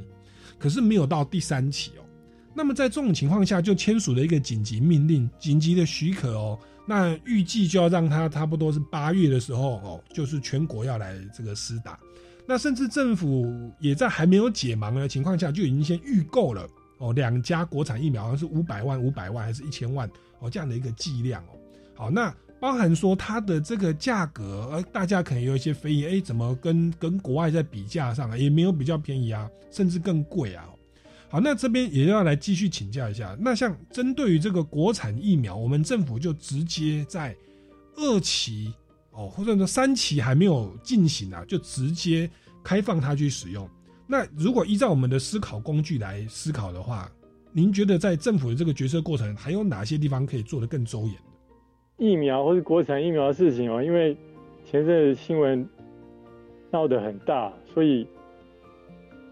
[0.58, 2.04] 可是没有到第三期哦。
[2.52, 6.58] 那么在这种情况下，就签署了一个紧急命令、紧急的许可哦。
[6.86, 11.98] 那预计就要让它差不多是八月的时候哦，就是全国要来这个施打。
[12.46, 16.68] 那甚至政府也在还没有解盲的情况下，就已经先预购了。
[16.98, 21.50] 哦，两家国产疫苗好像是五百万、五百万还是一千万哦，这样的一个剂量哦。
[21.94, 30.66] 好，那包含说它的这个价格，呃，大家可能有一些非议，哎，怎么跟跟国外在比价上也没有比较便宜啊，甚至更贵啊。
[31.28, 37.36] 好，那这边也要来继续请教一下，那像针对于这个国产疫苗，我们政府就直接在
[37.96, 38.72] 二期
[39.10, 42.30] 哦，或者说三期还没有进行啊，就直接
[42.62, 43.68] 开放它去使用。
[44.06, 47.10] 那如果依照我们的思考工具来思考的话，
[47.52, 51.14] 您觉得在政府的这个决策过程，还有哪些地方可以做得更周延？
[51.96, 54.16] 疫苗或是国产疫苗的事情哦，因为
[54.64, 55.66] 前阵新闻
[56.70, 58.06] 闹得很大，所以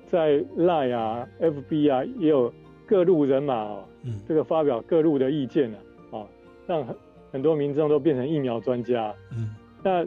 [0.07, 2.53] 在 Line 啊、FB 啊也有
[2.87, 5.79] 各路人马哦，嗯，这个发表各路的意见了
[6.13, 6.25] 啊，
[6.67, 6.97] 让很
[7.33, 10.05] 很多民众都变成疫苗专家，嗯，那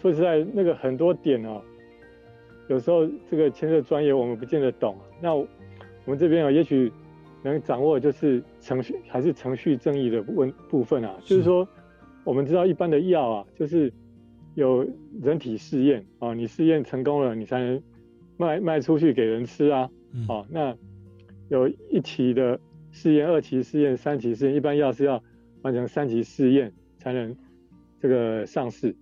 [0.00, 1.62] 说实在，那个很多点哦。
[2.70, 4.96] 有时候这个牵涉专业，我们不见得懂。
[5.20, 5.44] 那我
[6.06, 6.90] 们这边啊，也许
[7.42, 11.18] 能掌握就是程序还是程序正义的问部分啊。
[11.24, 11.66] 就是说，
[12.22, 13.92] 我们知道一般的药啊，就是
[14.54, 14.88] 有
[15.20, 17.82] 人体试验啊，你试验成功了，你才能
[18.36, 19.90] 卖卖出去给人吃啊。
[20.28, 20.72] 哦，那
[21.48, 22.60] 有一期的
[22.92, 25.20] 试验、二期试验、三期试验，一般药是要
[25.62, 27.36] 完成三期试验才能
[27.98, 28.94] 这个上市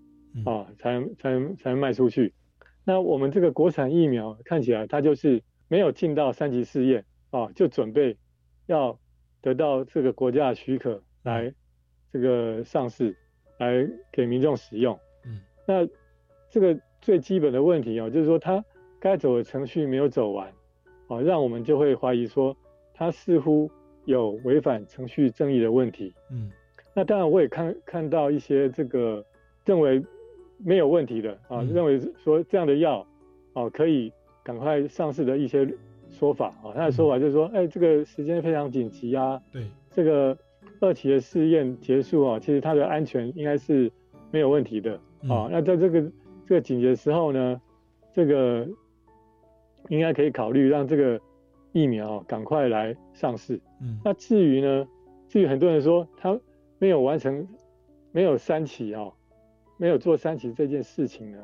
[0.47, 2.33] 啊，才能才能才能卖出去。
[2.89, 8.17] 那我们这个国产疫苗看起来，它就是没有进到三级试验啊，就准备
[8.65, 8.99] 要
[9.43, 11.53] 得到这个国家的许可来
[12.11, 13.15] 这个上市，
[13.59, 14.99] 来给民众使用。
[15.27, 15.87] 嗯，那
[16.49, 18.65] 这个最基本的问题啊，就是说它
[18.99, 20.51] 该走的程序没有走完，
[21.09, 22.57] 啊，让我们就会怀疑说
[22.95, 23.71] 它似乎
[24.07, 26.15] 有违反程序正义的问题。
[26.31, 26.51] 嗯，
[26.95, 29.23] 那当然我也看看到一些这个
[29.67, 30.03] 认为。
[30.59, 33.07] 没有问题的啊，认为说这样的药，
[33.53, 35.69] 哦可以赶快上市的一些
[36.11, 40.37] 说法啊，他的说法就是说，哎，这个时间非常紧急啊，对，这个
[40.81, 43.91] 二期的试验结束啊，其实它的安全应该是
[44.31, 44.95] 没有问题的
[45.29, 45.49] 啊。
[45.51, 46.01] 那在这个
[46.47, 47.61] 这个紧急的时候呢，
[48.13, 48.67] 这个
[49.89, 51.21] 应该可以考虑让这个
[51.73, 53.61] 疫苗赶快来上市。
[53.81, 54.89] 嗯，那至于呢，
[55.29, 56.39] 至于很多人说他
[56.79, 57.47] 没有完成，
[58.13, 59.13] 没有三期啊。
[59.79, 61.39] 没有做三期这件事情呢，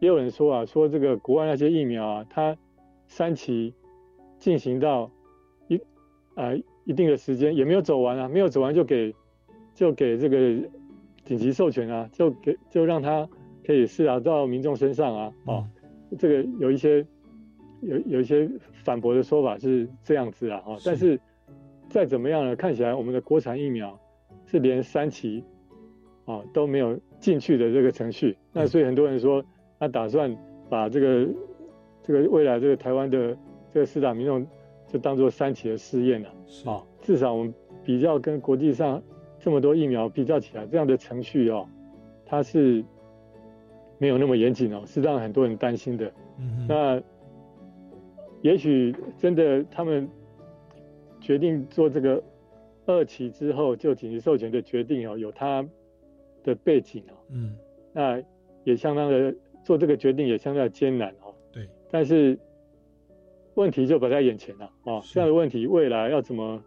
[0.00, 2.56] 也有人说啊，说这个国外那些疫苗啊，它
[3.06, 3.72] 三期
[4.36, 5.10] 进行到
[5.68, 5.80] 一
[6.34, 6.52] 啊
[6.84, 9.14] 一定的时间也没有走完啊，没有走完就给
[9.74, 10.68] 就给这个
[11.24, 13.28] 紧急授权啊，就给就让它
[13.64, 15.64] 可以试啊到民众身上啊，哦，
[16.18, 17.06] 这个有一些
[17.80, 18.50] 有有一些
[18.82, 21.20] 反驳的说法是这样子啊，哈，但是
[21.88, 23.96] 再怎么样呢，看起来我们的国产疫苗
[24.46, 25.44] 是连三期。
[26.24, 29.44] 啊，都没有进去的这个程序，那所以很多人说
[29.78, 30.36] 他打算
[30.70, 31.28] 把这个
[32.02, 33.36] 这个未来这个台湾的
[33.70, 34.46] 这个四大民众
[34.86, 36.28] 就当做三期的试验了
[36.64, 37.52] 啊，至少我们
[37.84, 39.02] 比较跟国际上
[39.40, 41.66] 这么多疫苗比较起来，这样的程序哦，
[42.24, 42.84] 它是
[43.98, 46.12] 没有那么严谨哦，是让很多人担心的。
[46.68, 47.02] 那
[48.42, 50.08] 也许真的他们
[51.20, 52.22] 决定做这个
[52.86, 55.64] 二期之后就紧急授权的决定哦，有他。
[56.42, 57.56] 的背景哦，嗯，
[57.92, 58.22] 那
[58.64, 59.34] 也相当的
[59.64, 62.38] 做这个决定也相当的艰难哦，对，但是
[63.54, 66.62] 问题就摆在眼前了啊，这样的问题未来要怎么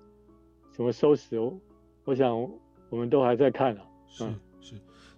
[0.71, 1.57] 怎么收拾，我
[2.05, 2.37] 我想
[2.89, 3.81] 我们都还在看啊。
[4.07, 4.23] 是
[4.61, 4.75] 是，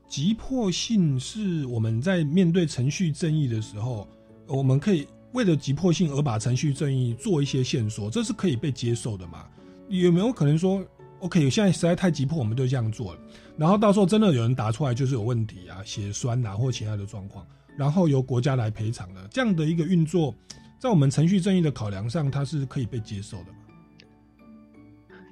[0.08, 4.08] 急迫性是我们在面对程序正义的时候，
[4.48, 9.46] 我们可以为了急迫性而把程序正义做一些线索，这是可以被接受的嘛？
[9.90, 10.84] 有没有可能说
[11.20, 13.20] ，OK，现在实在太急迫，我们就这样做了，
[13.58, 17.46] 然后到时候真的有人答出来就是有问题啊，血栓啊或其他的状况，
[17.78, 20.34] 然后由国家来赔偿的，这样的一个运作，
[20.80, 23.58] 在我们程序正义的考量上，它是可以被接受的嘛？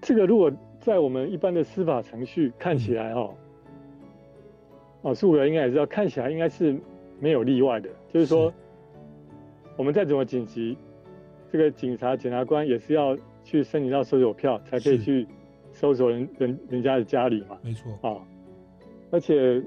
[0.01, 3.33] 这个如果在我们一般的司法程序看起来哈，
[5.01, 6.79] 哦，苏伟应该也知道，看起来应该是
[7.19, 8.53] 没有例外的，就是说，
[9.77, 10.77] 我们再怎么紧急，
[11.51, 15.27] 这个警察、检察官也是要去申请到搜索票，才可以去
[15.76, 17.59] 搜索人人人家的家里嘛。
[17.61, 17.91] 没错。
[18.01, 18.17] 啊，
[19.11, 19.61] 而且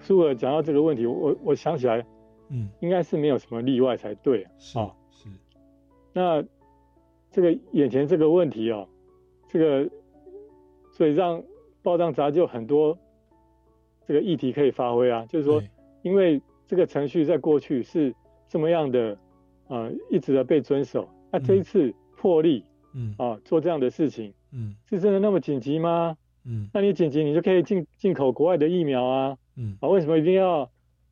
[0.00, 2.06] 苏尔讲到这个问题，我我想起来，
[2.48, 4.94] 嗯，应该是没有什么例外才对啊。
[5.10, 5.28] 是，
[6.14, 6.42] 那
[7.30, 8.86] 这个眼前这个问题啊，
[9.48, 9.90] 这个
[10.92, 11.42] 所以让
[11.82, 12.96] 报章杂志有很多
[14.06, 15.62] 这个议题可以发挥啊，就是说，
[16.02, 18.14] 因为这个程序在过去是
[18.48, 19.18] 这么样的，
[19.68, 22.67] 呃，一直的被遵守，那这一次破例，嗯
[23.16, 26.16] 啊，做这样的事情，嗯，是真的那么紧急吗？
[26.44, 30.70] 嗯，那你紧急，你就可以进进口国外的疫苗啊，嗯，啊，为什么一定要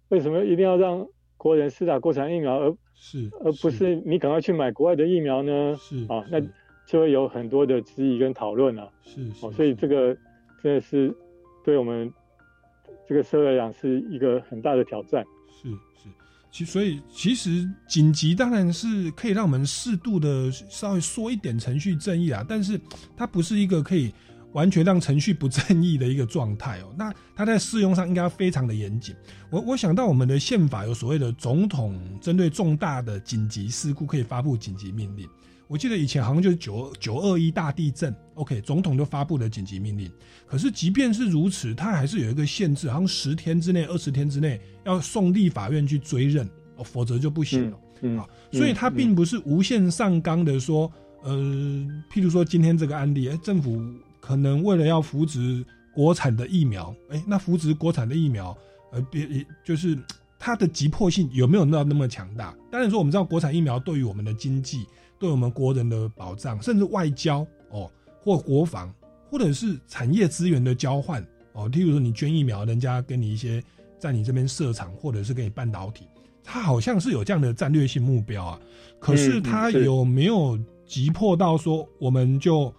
[0.09, 1.07] 为什么一定要让
[1.37, 5.77] 国人施打国产疫苗，而是而不是你赶快去买国外的疫苗呢？
[5.79, 6.41] 是啊，那
[6.87, 8.91] 就会有很多的质疑跟讨论了。
[9.03, 10.17] 是哦，所以这个
[10.63, 11.15] 真的是
[11.65, 12.11] 对我们
[13.07, 15.25] 这个社会来讲是一个很大的挑战。
[16.57, 22.81] 其所以其实紧急当然是可以让我们适度的稍微缩一点程序正义啊，但是
[23.15, 24.11] 它不是一个可以
[24.55, 26.95] 完全让程序不正义的一个状态哦。
[26.97, 29.15] 那它在适用上应该非常的严谨。
[29.51, 35.29] 我我想到我们的宪法有所谓的总统针对重大的紧急事故可以发布紧急命令。
[35.69, 40.09] 我记得以前好像就是九九二一大地震，OK，总统就发布了紧急命令。
[40.47, 47.79] 可是即便是如此，它还是有一个限制，好像十天之内、二十天之内要送立法院去追认，哦，否则就不行了。
[48.03, 50.91] 嗯，啊，所以它并不是无限上纲的说，
[51.25, 51.35] 呃，
[52.13, 53.83] 譬如说今天这个案例，哎，政府
[54.21, 58.57] 可能为了要扶植国产的疫苗，哎，那扶植国产的疫苗，
[58.93, 59.99] 呃，别就是
[60.39, 62.55] 它的急迫性有没有那那么强大？
[62.71, 64.87] 当然说，我们知道国产疫苗对于我们的经济。
[65.19, 67.91] 对我们国人的保障，甚至外交哦，
[68.21, 68.93] 或国防，
[69.31, 73.63] 或者是产业资源的交换哦，例如说你捐疫苗，人家给你一些
[73.99, 76.07] 在你这边设厂，或者是给你半导体，
[76.45, 78.61] 它好像是有这样的战略性目标啊。
[79.01, 82.73] 可是它有没有急迫到说，我们就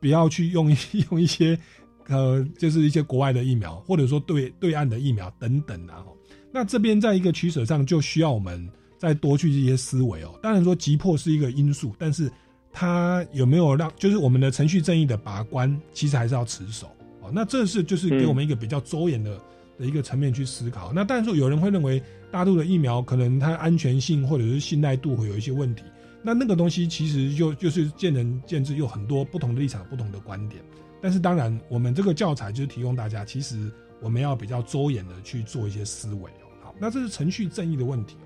[0.00, 0.74] 不要去用
[1.10, 1.58] 用一些
[2.06, 6.04] 呃，就是一些国外的疫苗，或者说对对岸的疫苗等等啊？
[6.52, 8.70] 那这边在一个取舍上，就需要我们。
[8.98, 12.30] 再多去这些思维哦，当然说急迫是一个因素，但是
[12.72, 16.86] 它有没有让就是我们的程序正义的把关，其实还是要持守
[17.20, 17.30] 哦。
[17.32, 19.38] 那这是就是给我们一个比较周延的
[19.78, 20.92] 的一个层面去思考。
[20.92, 25.82] 那但是说有人会认为大陆的疫苗可能它安全性或者是信赖度会有一些问题，
[26.22, 30.62] 那那个东西其实就就是见仁见智，有很多不同的立场、不同的观点。
[31.00, 33.70] 但是当然，我们这个教材就是提供大家，其实
[34.00, 36.48] 我们要比较周延的去做一些思维哦。
[36.62, 38.16] 好，那这是程序正义的问题。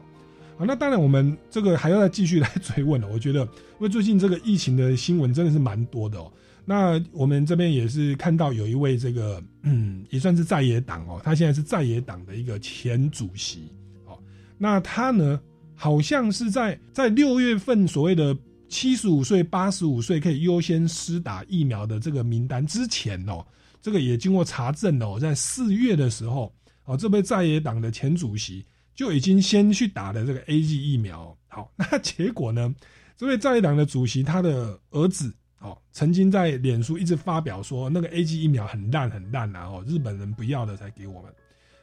[0.58, 3.06] 好，那当然，我们这个还要再继续来 追问了。
[3.06, 6.32] 我觉得，因为最近这个疫情的新闻真的是蛮多的哦。
[6.64, 13.72] 那我们这边也是看到有一位这个，嗯，也算是在野党哦，他现在是在野党的一个前主席
[14.04, 14.18] 哦。
[14.58, 15.40] 那他呢，
[15.76, 18.36] 好像是在在六月份所谓的
[18.68, 23.46] 七十五岁、八十五岁可以优先施打疫苗的这个名单之前哦，
[23.80, 26.52] 这个也经过查证哦，在四月的时候
[26.84, 28.66] 哦，这位在野党的前主席。
[28.98, 32.74] 就已经先去打了这个 A G 疫苗，好， 那结果呢？
[33.16, 41.32] 这位在野党的主席他的儿子，哦，曾经在脸书一直发表说那个 A G 疫苗很烂很烂啊，哦，日本人不要的才给我们，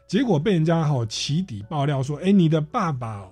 [0.10, 3.26] 结果被人家哈起底爆料说，哎，你的爸爸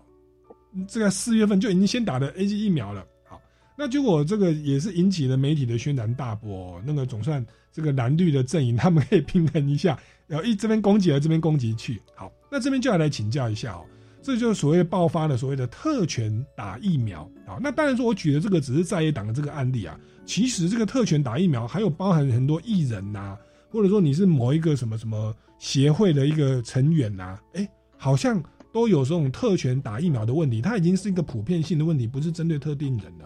[0.87, 3.41] 这个四月份就已经先打了 A G 疫苗了，好，
[3.77, 9.99] 那结果这个也是引起了媒体的轩然大波，那个总算这个蓝绿的阵营他们可以平衡一下。
[10.27, 13.85] 然后一这边攻击了，这边攻击去，好，那这边就要来请教一下哦，
[14.21, 17.59] 这就是所谓爆发的所谓的特权打疫苗啊。
[17.61, 23.37] 那当然说，我举的这个只是在野党的这个案例啊，其实这个特权打疫苗还有包含很多艺人呐，
[23.69, 27.67] 或者说你是某一个什么什么协会的一个成员呐，哎，
[27.97, 33.25] 好像都有这种特权打疫苗的问题，它已经是一个普遍性的问题，不是针对特定人的。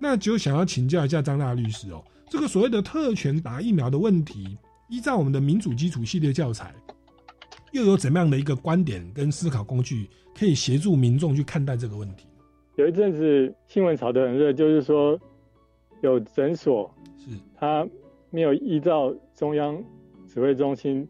[0.00, 4.58] 那就想要请教一下张大律师哦，这个所谓的特权打疫苗的问题。
[4.88, 6.74] 依照我们的民主基础系列教材，
[7.72, 10.08] 又有怎么样的一个观点跟思考工具，
[10.38, 12.26] 可以协助民众去看待这个问题？
[12.76, 15.18] 有一阵子新闻炒得很热，就是说
[16.02, 17.30] 有诊所是。
[17.54, 17.86] 他
[18.30, 19.82] 没有依照中央
[20.26, 21.08] 指挥中心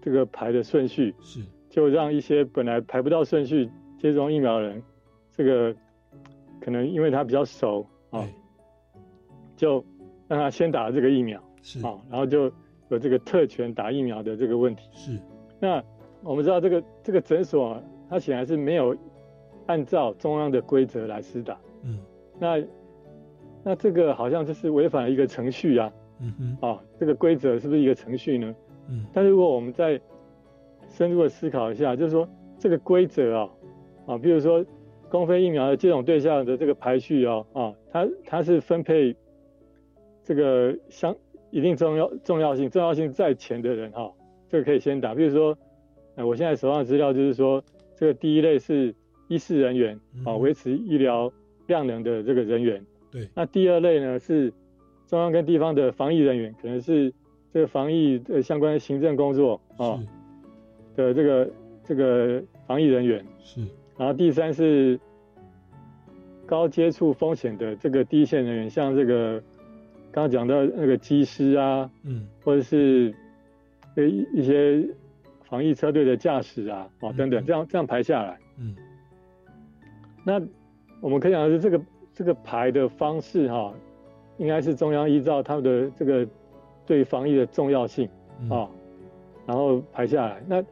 [0.00, 1.40] 这个排的顺序，是。
[1.68, 4.82] 就让一些本来排不到顺序接种疫苗的人，
[5.30, 5.76] 这个
[6.60, 8.26] 可能因为他比较熟啊，
[9.54, 9.84] 就
[10.26, 11.78] 让他先打了这个疫苗，是。
[11.80, 12.50] 啊，然后就
[12.88, 14.88] 有这个特权打疫苗的这个问题。
[14.92, 15.18] 是，
[15.60, 15.82] 那
[16.22, 18.96] 我们知道这个这个诊所啊，它显然是没有
[19.66, 21.98] 按照中央的规则来施打，嗯，
[22.38, 22.62] 那
[23.64, 28.54] 那这个好像就是违反了一个程序啊，嗯哼，啊，这个规则是不是一个程序呢？
[28.88, 30.00] 嗯，但是如果我们再
[30.88, 32.28] 深入的思考一下，就是说
[32.58, 33.50] 这个规则啊，
[34.06, 34.64] 啊，比如说
[35.10, 39.16] 公费疫苗的接种对象的这个排序啊，啊，它它是分配
[40.22, 41.14] 这个相
[41.56, 44.12] 一定重要重要性重要性在前的人哈、
[44.46, 45.14] 这个可以先打。
[45.14, 45.56] 比如说，
[46.14, 47.64] 呃，我现在手上的资料就是说，
[47.96, 48.94] 这个第一类是
[49.28, 51.32] 医事人员啊，维持医疗
[51.66, 52.84] 量能的这个人员。
[53.10, 53.26] 对。
[53.34, 54.52] 那第二类呢是
[55.06, 57.10] 中央跟地方的防疫人员，可能是
[57.54, 59.98] 这个防疫的相关行政工作啊
[60.94, 61.50] 的这个
[61.82, 63.24] 这个防疫人员。
[63.40, 63.62] 是。
[63.96, 65.00] 然后第三是
[66.44, 69.42] 高接触风险的这个第一线人员，像这个
[70.16, 73.14] 刚刚讲到那个机师啊，嗯，或者是
[73.96, 74.88] 呃一一些
[75.44, 78.74] 防疫车队的驾驶啊，哦等等，这样这样排下来，嗯，
[80.24, 80.40] 那
[81.02, 83.74] 我们可以讲的是这个这个排的方式哈、
[84.38, 86.26] 应该是中央依照他们的这个
[86.86, 88.08] 对防疫的重要性
[88.48, 88.66] 啊，
[89.44, 90.42] 然后排下来。
[90.48, 90.64] 那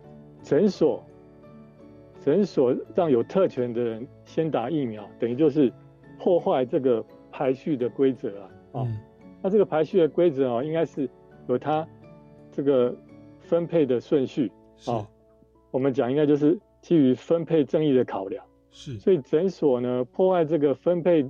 [0.43, 1.05] 诊所
[2.23, 5.71] 诊所让有特权的人先打疫苗，等于就是
[6.19, 8.81] 破坏这个排序的规则啊。
[8.81, 8.89] 啊，
[9.45, 11.07] 那这个排序的规则啊，应该是
[11.49, 11.87] 有它
[12.51, 12.97] 这个
[13.41, 14.51] 分配的顺序
[14.87, 15.07] 啊。
[15.71, 18.43] 我们讲应该就是基于分配正义的考量。
[18.71, 21.29] 是，所以诊所呢破坏这个分配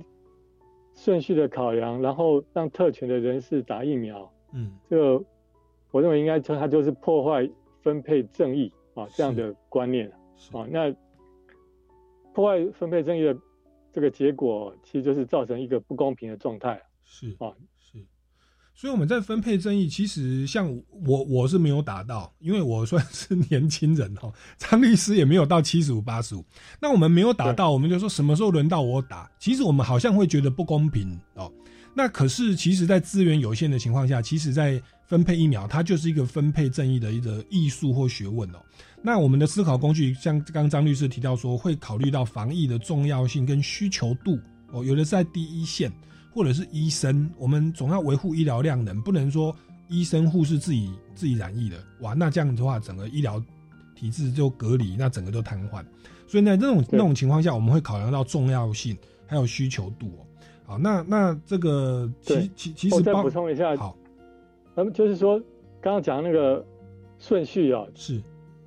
[0.93, 5.21] 顺序的考量，然后让特权的人士打疫苗，嗯，这个
[5.91, 7.49] 我认为应该说它就是破坏
[7.81, 10.09] 分配正义啊这样的观念
[10.53, 10.65] 啊。
[10.69, 10.95] 那
[12.33, 13.37] 破坏分配正义的
[13.91, 16.81] 这个结果，其实就是造成一个不公平的状态。
[17.03, 17.74] 是啊，是，
[18.77, 20.69] 所以我们在分配正义，其实像
[21.05, 26.43] 我我是没有打到，因为我算是年轻人哈， 张律师也没有到七十五八十五，
[26.81, 29.31] 那我们没有打到，我们就说什么时候轮到我打？
[29.39, 31.49] 其实我们好像会觉得不公平哦。
[31.97, 38.59] 那可是其实，在资源有限的情况下，其实在分配疫苗，它就是一个分配正义的一个艺术或学问哦。
[39.01, 44.37] 那我们的思考工具，像刚刚张律师提到说，会考虑到防疫的重要性跟需求度
[44.73, 45.89] 哦，有的在第一线。
[46.35, 49.55] 或者是医生，我们总要维护医疗量能，不能说
[49.87, 53.41] 医生护士自己自己染疫了，哇，那这样的话，整个医疗
[53.95, 55.81] 体制就隔离，那整个就瘫痪。
[56.27, 60.19] 所以呢，这种那种情况下，我们会考量到重要性还有需求度哦。
[60.65, 63.95] 好，那那这个其其其实我再补充一下，好，
[64.75, 65.39] 那么就是说
[65.79, 66.65] 刚刚讲那个
[67.17, 68.21] 顺序啊，是，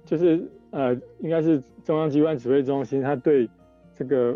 [0.07, 3.47] 就是呃，应该是中央机关指挥中心，他对
[3.95, 4.35] 这个。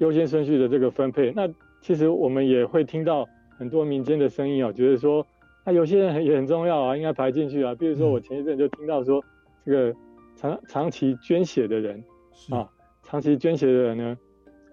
[0.00, 1.46] 优先顺序的这个分配，那
[1.82, 3.28] 其实我们也会听到
[3.58, 5.26] 很多民间的声音啊，觉得说，
[5.62, 7.74] 那，有些人也很重要啊，应该排进去啊。
[7.74, 9.22] 比如说我前一阵就听到说，
[9.66, 9.94] 这个
[10.36, 12.02] 长长期捐血的人
[12.48, 12.66] 啊，
[13.02, 14.18] 长期捐血的人呢，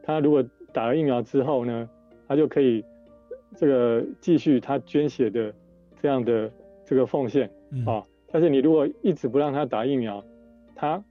[0.01, 1.89] 他如果打了疫苗之后呢，
[2.25, 2.82] 他就可以
[3.57, 5.53] 这个继续他捐血的
[6.01, 6.49] 这样的
[6.86, 7.51] 这个奉献
[7.86, 8.01] 啊。
[8.32, 10.23] 但是你如果一直不让他打疫苗，
[10.73, 11.03] 他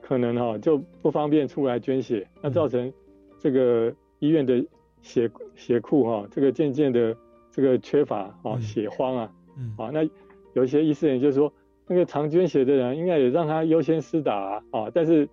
[0.00, 2.92] 可能哈就不方便出来捐血，那造成。
[3.42, 4.64] 这个医院的
[5.00, 7.16] 血血库哈、啊，这个渐渐的
[7.50, 10.08] 这个缺乏啊，血荒啊，嗯，啊，那
[10.52, 11.52] 有一些医师也就说，
[11.88, 15.28] 那个常捐血的人应该也让他优先施打啊，啊，但是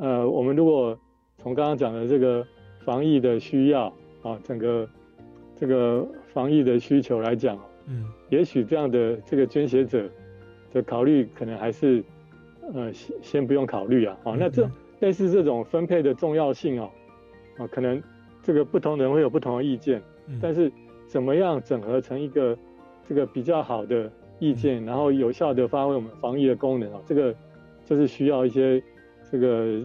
[0.00, 0.98] 呃，我们如果
[1.38, 2.44] 从刚刚讲的这个
[2.80, 3.86] 防疫的需要
[4.22, 4.88] 啊，整个
[5.54, 7.56] 这个防疫的需求来讲，
[7.86, 10.10] 嗯，也许这样的这个捐血者
[10.72, 12.02] 的考虑可能还是
[12.74, 14.68] 呃先先不用考虑啊，啊，那这
[14.98, 16.90] 类似这种分配的重要性啊。
[17.58, 18.02] 啊，可能
[18.42, 20.70] 这个不同人会有不同的意见，嗯、但是
[21.06, 22.56] 怎么样整合成一个
[23.08, 27.34] 这个比较好的意见，嗯、然后有效的发挥我们防疫的功能啊，这个
[27.84, 28.82] 就是需要一些
[29.30, 29.84] 这个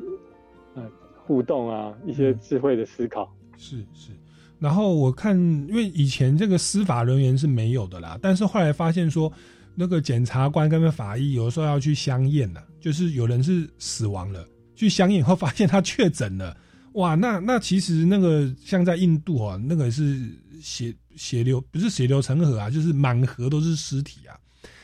[0.76, 0.90] 呃
[1.26, 3.32] 互动啊，一些智慧的思考。
[3.58, 4.12] 是是，
[4.60, 5.38] 然后我看，
[5.68, 9.32] 因为以前这个司法人员是没有的啦，但是后来发现说，
[9.76, 14.46] 那个检察官跟法医有的时候要去相验呐，就是有人是死亡了，
[14.76, 16.56] 去相验以后发现他确诊了。
[16.98, 20.20] 哇，那那其实那个像在印度啊，那个是
[20.60, 24.36] 血血流不是血流成河啊，就是满河都是尸体啊。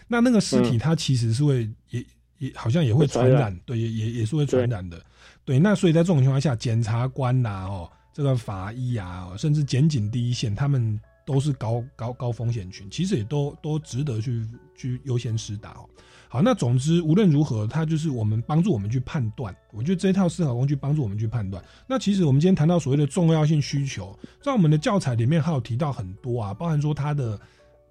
[0.08, 2.06] 那那个尸体它其实是会、嗯、也
[2.38, 5.04] 也好像也会传染，对，也也也是会传染的。
[5.44, 14.48] 对，那所以在这种情况下，检察官呐，哦，这个法医啊，哦甚至检警第一线，他们都是高高高风险群，其实也都都值得去
[14.78, 15.90] 去优先施打哦。
[16.34, 19.56] 好，那总之无论如何，它就是我们帮助我们去判断。
[19.72, 21.64] 我觉得这套思考工具帮助我们去判断。
[21.86, 27.40] 那其实我们今天谈到所谓的重要性需求，在我们的教材里面还有提到很多啊，包含说它的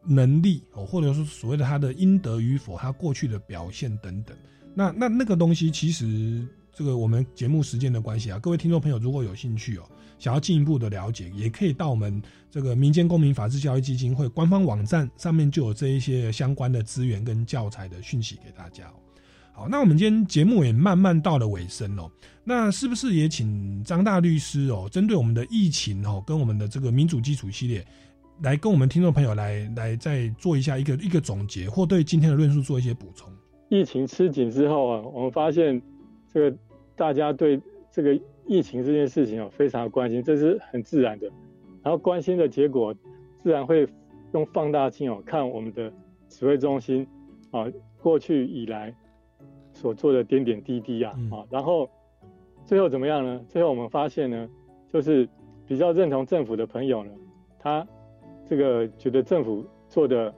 [0.05, 4.36] 能力哦，或者说所谓的它的应得与否，它过去的表现等等。
[4.74, 9.84] 那那那个东西，其实这个我们节目时间的关系啊，各位听众朋友如果有兴趣哦，
[10.22, 18.84] 想要进一步的了解，也可以到我们这个民间公民法治教育基金会官方网站上面就有这一些相关的资源跟教材的讯息给大家。
[19.52, 22.08] 好，那我们今天节目也慢慢到了尾声哦，
[22.44, 27.84] 那是不是也请张大律师哦，针对我们的疫情哦，跟我们的这个民主基础系列，
[28.42, 33.28] 来跟我们听众朋友来来再做一下一个一个总结，或对今天的论述做一些补充。
[33.70, 35.82] 疫情吃紧之后啊，我们发现
[36.32, 36.56] 这个
[36.94, 37.60] 大家对
[37.92, 38.14] 这个
[38.47, 41.30] 疫情这件事情哦非常关心，这是很自然的。
[41.82, 42.95] 然后关心的结果，
[43.43, 43.88] 自然会
[44.32, 45.93] 用放大镜哦看我们的
[46.28, 47.07] 指挥中心
[47.51, 47.66] 啊
[48.01, 48.95] 过去以来
[49.72, 51.88] 所做的点点滴滴啊啊，然后
[52.64, 53.45] 最后怎么样呢？
[53.49, 54.49] 最后我们发现呢，
[54.93, 55.28] 就是
[55.66, 57.11] 比较认同政府的朋友呢，
[57.59, 57.86] 他
[58.49, 60.32] 这个觉得政府做的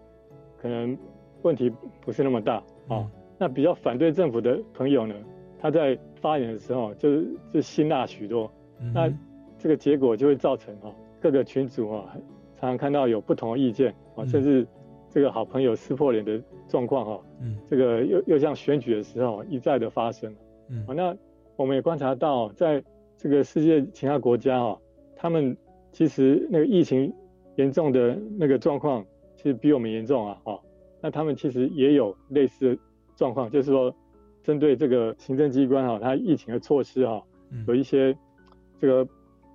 [0.59, 0.97] 可能
[1.43, 3.11] 问题不是那么大啊。
[3.37, 5.15] 那比较反对政府的朋友呢，
[5.59, 8.51] 他在发言的时候就是就辛辣许多，
[8.95, 9.13] 那
[9.59, 12.17] 这个结果就会造成哈各个群组啊
[12.59, 14.67] 常常看到有不同的意见啊，甚至
[15.11, 20.35] 这个好朋友撕破脸的状况哈，嗯，这个又又像选举的时候一再的发生，
[20.71, 21.15] 嗯，啊，那
[21.57, 22.83] 我们也观察到，在
[23.19, 24.81] 这个世界其他国家哈，
[25.15, 25.55] 他们
[25.93, 27.13] 其实那个疫情
[27.57, 29.05] 严重的那个状况
[29.37, 30.59] 其实比我们严重啊，哈，
[31.03, 32.79] 那他们其实也有类似。
[33.17, 33.95] 状况就是说，
[34.45, 37.21] 针对这个行政机关哈，它疫情的措施哈，
[37.67, 38.17] 有一些
[38.79, 39.09] 这个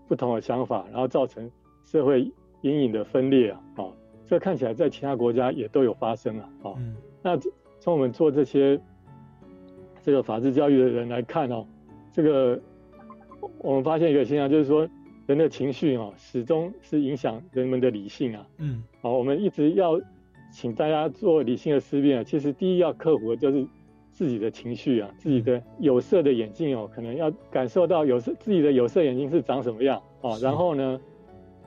[0.07, 1.49] 不同的想法，然后造成
[1.85, 2.23] 社会
[2.63, 3.85] 隐隐的分裂啊，啊，
[4.25, 6.75] 这看起来在其他国家也都有发生啊，啊，
[7.21, 7.37] 那
[7.79, 8.81] 从我们做这些
[10.01, 11.65] 这个法治教育的人来看哦，
[12.11, 12.59] 这个
[13.59, 14.89] 我们发现一个现象，就是说
[15.27, 20.01] 人的情绪啊，始终是影响人们的理性啊，嗯，好，我们一直要。
[20.51, 23.67] 请大家做理性的思辨啊，其实第一要克服的就是
[24.19, 30.99] 自己的情绪啊，自己的有色的眼镜哦，可能要感受到有色自己的有色眼镜是长什么样啊，然后呢，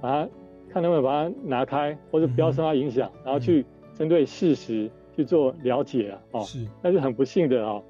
[0.03, 0.31] 把它
[0.69, 7.81] 看能不能把它拿开，或者不要受它影响，然后去针对事实去做了解啊，哦，是，但是很不幸的啊，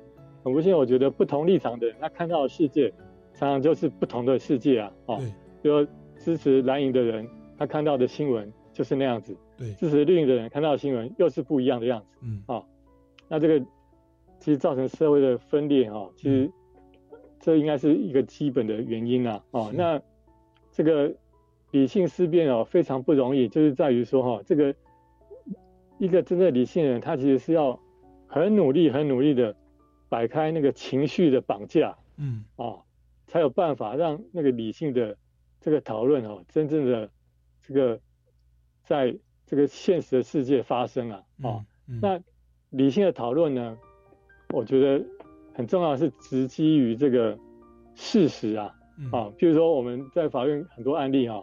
[0.44, 2.88] 很不幸，我觉得不同立场的人他看到的世界
[3.34, 5.20] 常常就是不同的世界啊，哦，
[5.60, 5.84] 比如
[6.16, 9.36] 支持蓝营的人，他看到的新闻就是那样子。
[9.58, 9.72] 对。
[9.74, 12.44] 支持绿营的人看到的新闻又是不一样的样子，嗯。
[12.46, 12.62] 啊，
[13.26, 13.66] 那这个
[14.42, 16.50] 其实造成社会的分裂哈，其实
[17.38, 20.02] 这应该是一个基本的原因啊，哦，那
[20.72, 21.14] 这个
[21.70, 24.74] 理性思辨哦非常不容易，就是在于说哈，这个
[25.98, 27.78] 一个真正理性的人，他其实是要
[28.26, 29.54] 很努力、很努力的
[30.08, 32.82] 摆开那个情绪的绑架，嗯啊，
[33.26, 35.16] 才有办法让那个理性的
[35.60, 37.08] 这个讨论哦，真正的
[37.62, 38.00] 这个
[38.84, 39.16] 在。
[39.44, 41.66] 这个现实的世界发生啊，啊，
[42.00, 42.18] 那
[42.70, 43.76] 理性的讨论呢？
[44.52, 45.04] 我觉得
[45.54, 47.36] 很重要是直基于这个
[47.94, 48.74] 事实啊，
[49.10, 51.40] 啊，譬如说我们在法院很多案例啊，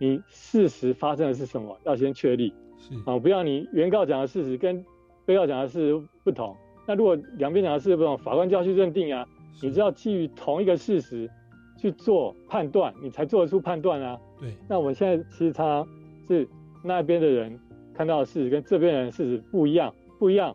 [0.00, 4.84] 你事实发生的是什么，要先确立，是啊，不要你原告讲的事实跟
[5.24, 6.56] 被告讲的事实不同，
[6.86, 9.26] 那如果两边讲的事实不同，法官就要去认定啊，
[9.62, 11.30] 你是要基于同一个事实
[11.76, 15.88] 去做判断，你才做得出判断啊，对，那我们现在其实常常
[16.26, 16.48] 是。
[16.86, 17.58] 那边的人
[17.94, 20.54] 看到的事实跟这边人事实不一样，不一样，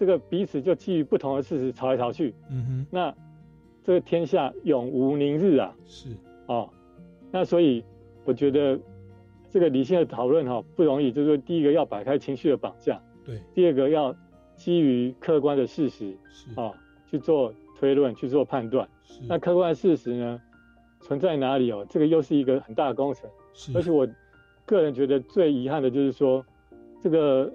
[0.00, 2.34] 这个彼此就基于不同的事实吵来吵去。
[2.48, 3.14] 嗯哼，那
[3.84, 5.76] 这个天下永无宁日啊。
[5.84, 6.08] 是
[6.46, 6.70] 哦，
[7.30, 7.84] 那所以
[8.24, 8.80] 我觉得
[9.50, 14.16] 这个理性的讨论哈不容易，就是说第一个要摆开情绪的绑架，对，第二个要
[14.56, 16.72] 基于客观的事实是啊
[17.10, 18.88] 去做推论去做判断。
[19.28, 20.40] 那客观事实呢
[21.02, 21.86] 存在哪里哦？
[21.90, 23.28] 这个又是一个很大的工程。
[23.52, 24.08] 是，而且我。
[24.66, 26.46] 个人觉得最遗憾的就是说，
[27.02, 27.52] 这个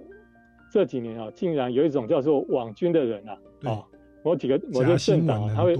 [0.75, 3.87] 这几年啊，竟然有一种叫做网军的人啊，啊，
[4.25, 5.73] 某几个某些政党他会，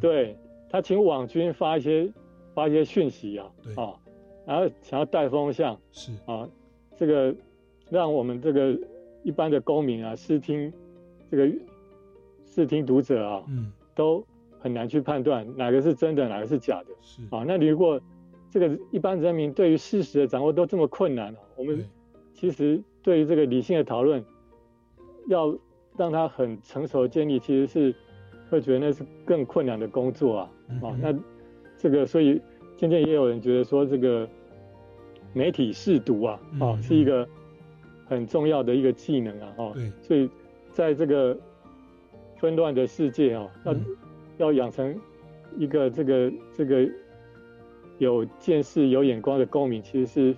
[0.00, 0.36] 对
[0.70, 2.08] 他请网军发一些
[2.54, 3.98] 发一些讯息啊，啊，
[4.46, 6.12] 然后想要带风向，是。
[6.26, 6.48] 啊，
[6.96, 7.34] 这个
[7.90, 8.78] 让我们这个
[9.24, 10.72] 一般的公民啊，视听
[11.28, 11.52] 这个
[12.46, 14.24] 视听读者啊，嗯，都
[14.60, 17.22] 很难去判断哪个是真的，哪个是假的，是。
[17.32, 18.00] 啊，那你如果。
[18.54, 21.82] 这个一般人民对于事实的掌握都这么困难了，我们
[22.34, 24.24] 其实对于这个理性的讨论，
[25.26, 25.56] 要
[25.96, 27.94] 让他很成熟的建立，其实是
[28.48, 30.50] 会觉得那是更困难的工作啊。
[30.80, 31.12] 哦，那
[31.76, 32.40] 这个所以
[32.76, 34.28] 渐渐也有人觉得说，这个
[35.32, 37.28] 媒体试读啊，哦，是一个
[38.06, 39.52] 很重要的一个技能啊。
[39.56, 40.30] 哦，对，所以
[40.70, 41.36] 在这个
[42.36, 43.74] 纷乱的世界啊，要
[44.38, 44.98] 要养成
[45.58, 46.88] 一个这个这个
[47.98, 50.36] 有见识、有眼光的公民，其实是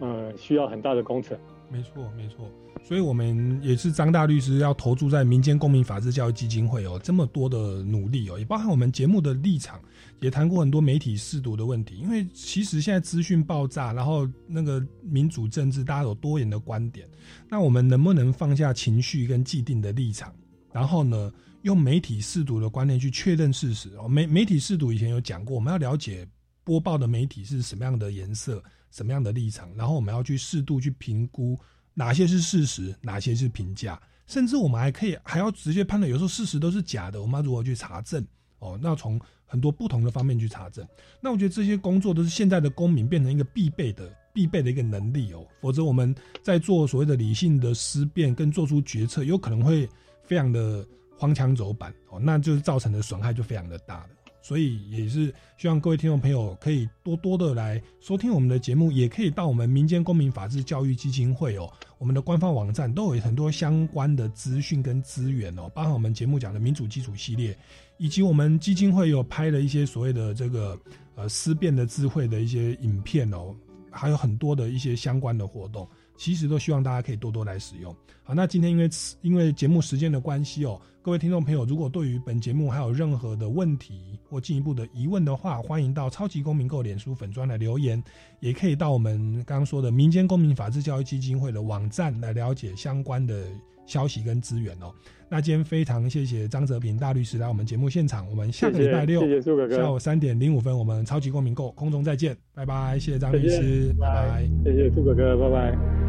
[0.00, 1.38] 呃需要很大的工程。
[1.72, 2.50] 没错，没错。
[2.84, 9.80] 所以我们也是张大律师要投注在民间公民法治教育基金会哦，这么多的努力哦，也包含我们节目的立场，
[10.20, 11.96] 也谈过很多媒体试读的问题。
[11.96, 17.08] 因为其实现在资讯爆炸，然后那个民主政治，大家有多元的观点，
[17.48, 20.34] 那我们能不能放下情绪跟既定的立场，
[20.72, 24.08] 然后呢，用媒体试读的观念去确认事实哦？
[24.08, 26.26] 媒媒体试读以前有讲过，我们要了解
[26.64, 28.62] 播报的媒体是什么样的颜色、
[28.92, 31.58] 什么样的立场，然后我们要去适度去评估。
[31.94, 38.24] 哪些是事实，哪些是评价，甚至我们还可以还要直接判断，有时候事实都是假的，我们要如何去查证？
[38.60, 40.86] 哦，那从很多不同的方面去查证。
[41.20, 49.86] 那我觉得这些工作都是现在的公民变成一个必备的、必备的一个能力哦，否则我们在做所谓的理性的思辨跟做出决策，有可能会
[50.24, 50.86] 非常的
[51.18, 54.08] 荒腔走板哦，那就是造成的损害就非常的大了。
[54.42, 67.56] 所以也是希望各位听众朋友可以多多的来收听我们的节目，也可以到我们民间公民法治教育基金会哦，我们的官方网站都有很多相关的资讯跟资源哦，包含我们节目讲的民主基础系列，
[67.96, 70.78] 以及我们基金会有拍了一些所谓的这个
[71.14, 73.54] 呃思辨的智慧的一些影片哦，
[73.90, 75.88] 还有很多的一些相关的活动。
[76.16, 77.94] 其实都希望大家可以多多来使用。
[78.22, 78.88] 好，那今天因为
[79.20, 88.02] 因为节目时间的关系哦，各位听众朋友，如果对于本节目还有任何的问题或进一步的疑问的话，欢迎到超级公民购脸书粉专来留言，
[88.38, 93.44] 也可以到我们刚刚说的民间公民法治教育基金会的网站来了解相关的
[93.86, 94.92] 消息跟资源哦。
[95.28, 99.22] 那今天非常谢谢张泽平大律师来我们节目现场，我们下个礼拜六
[99.70, 106.01] 下午三点零五分，我们超级公民购空中再见，拜拜，谢谢张律师，拜拜，谢谢朱哥哥，拜拜。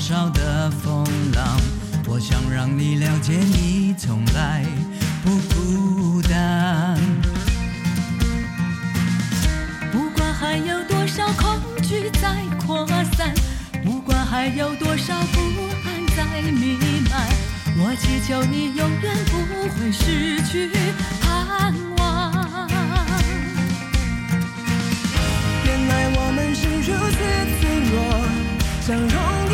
[0.00, 1.60] 少的风浪，
[2.06, 4.64] 我想让你了解，你从来
[5.22, 6.98] 不孤单。
[9.92, 12.34] 不管还有多少恐惧在
[12.66, 13.32] 扩散，
[13.84, 15.40] 不管还有多少不
[15.84, 16.78] 安在弥
[17.10, 17.28] 漫，
[17.76, 19.36] 我祈求你永远不
[19.68, 20.70] 会失去
[21.20, 22.68] 盼望。
[25.66, 27.18] 原来我们是如此
[27.60, 27.94] 脆弱，
[28.80, 29.49] 像容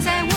[0.00, 0.31] 在我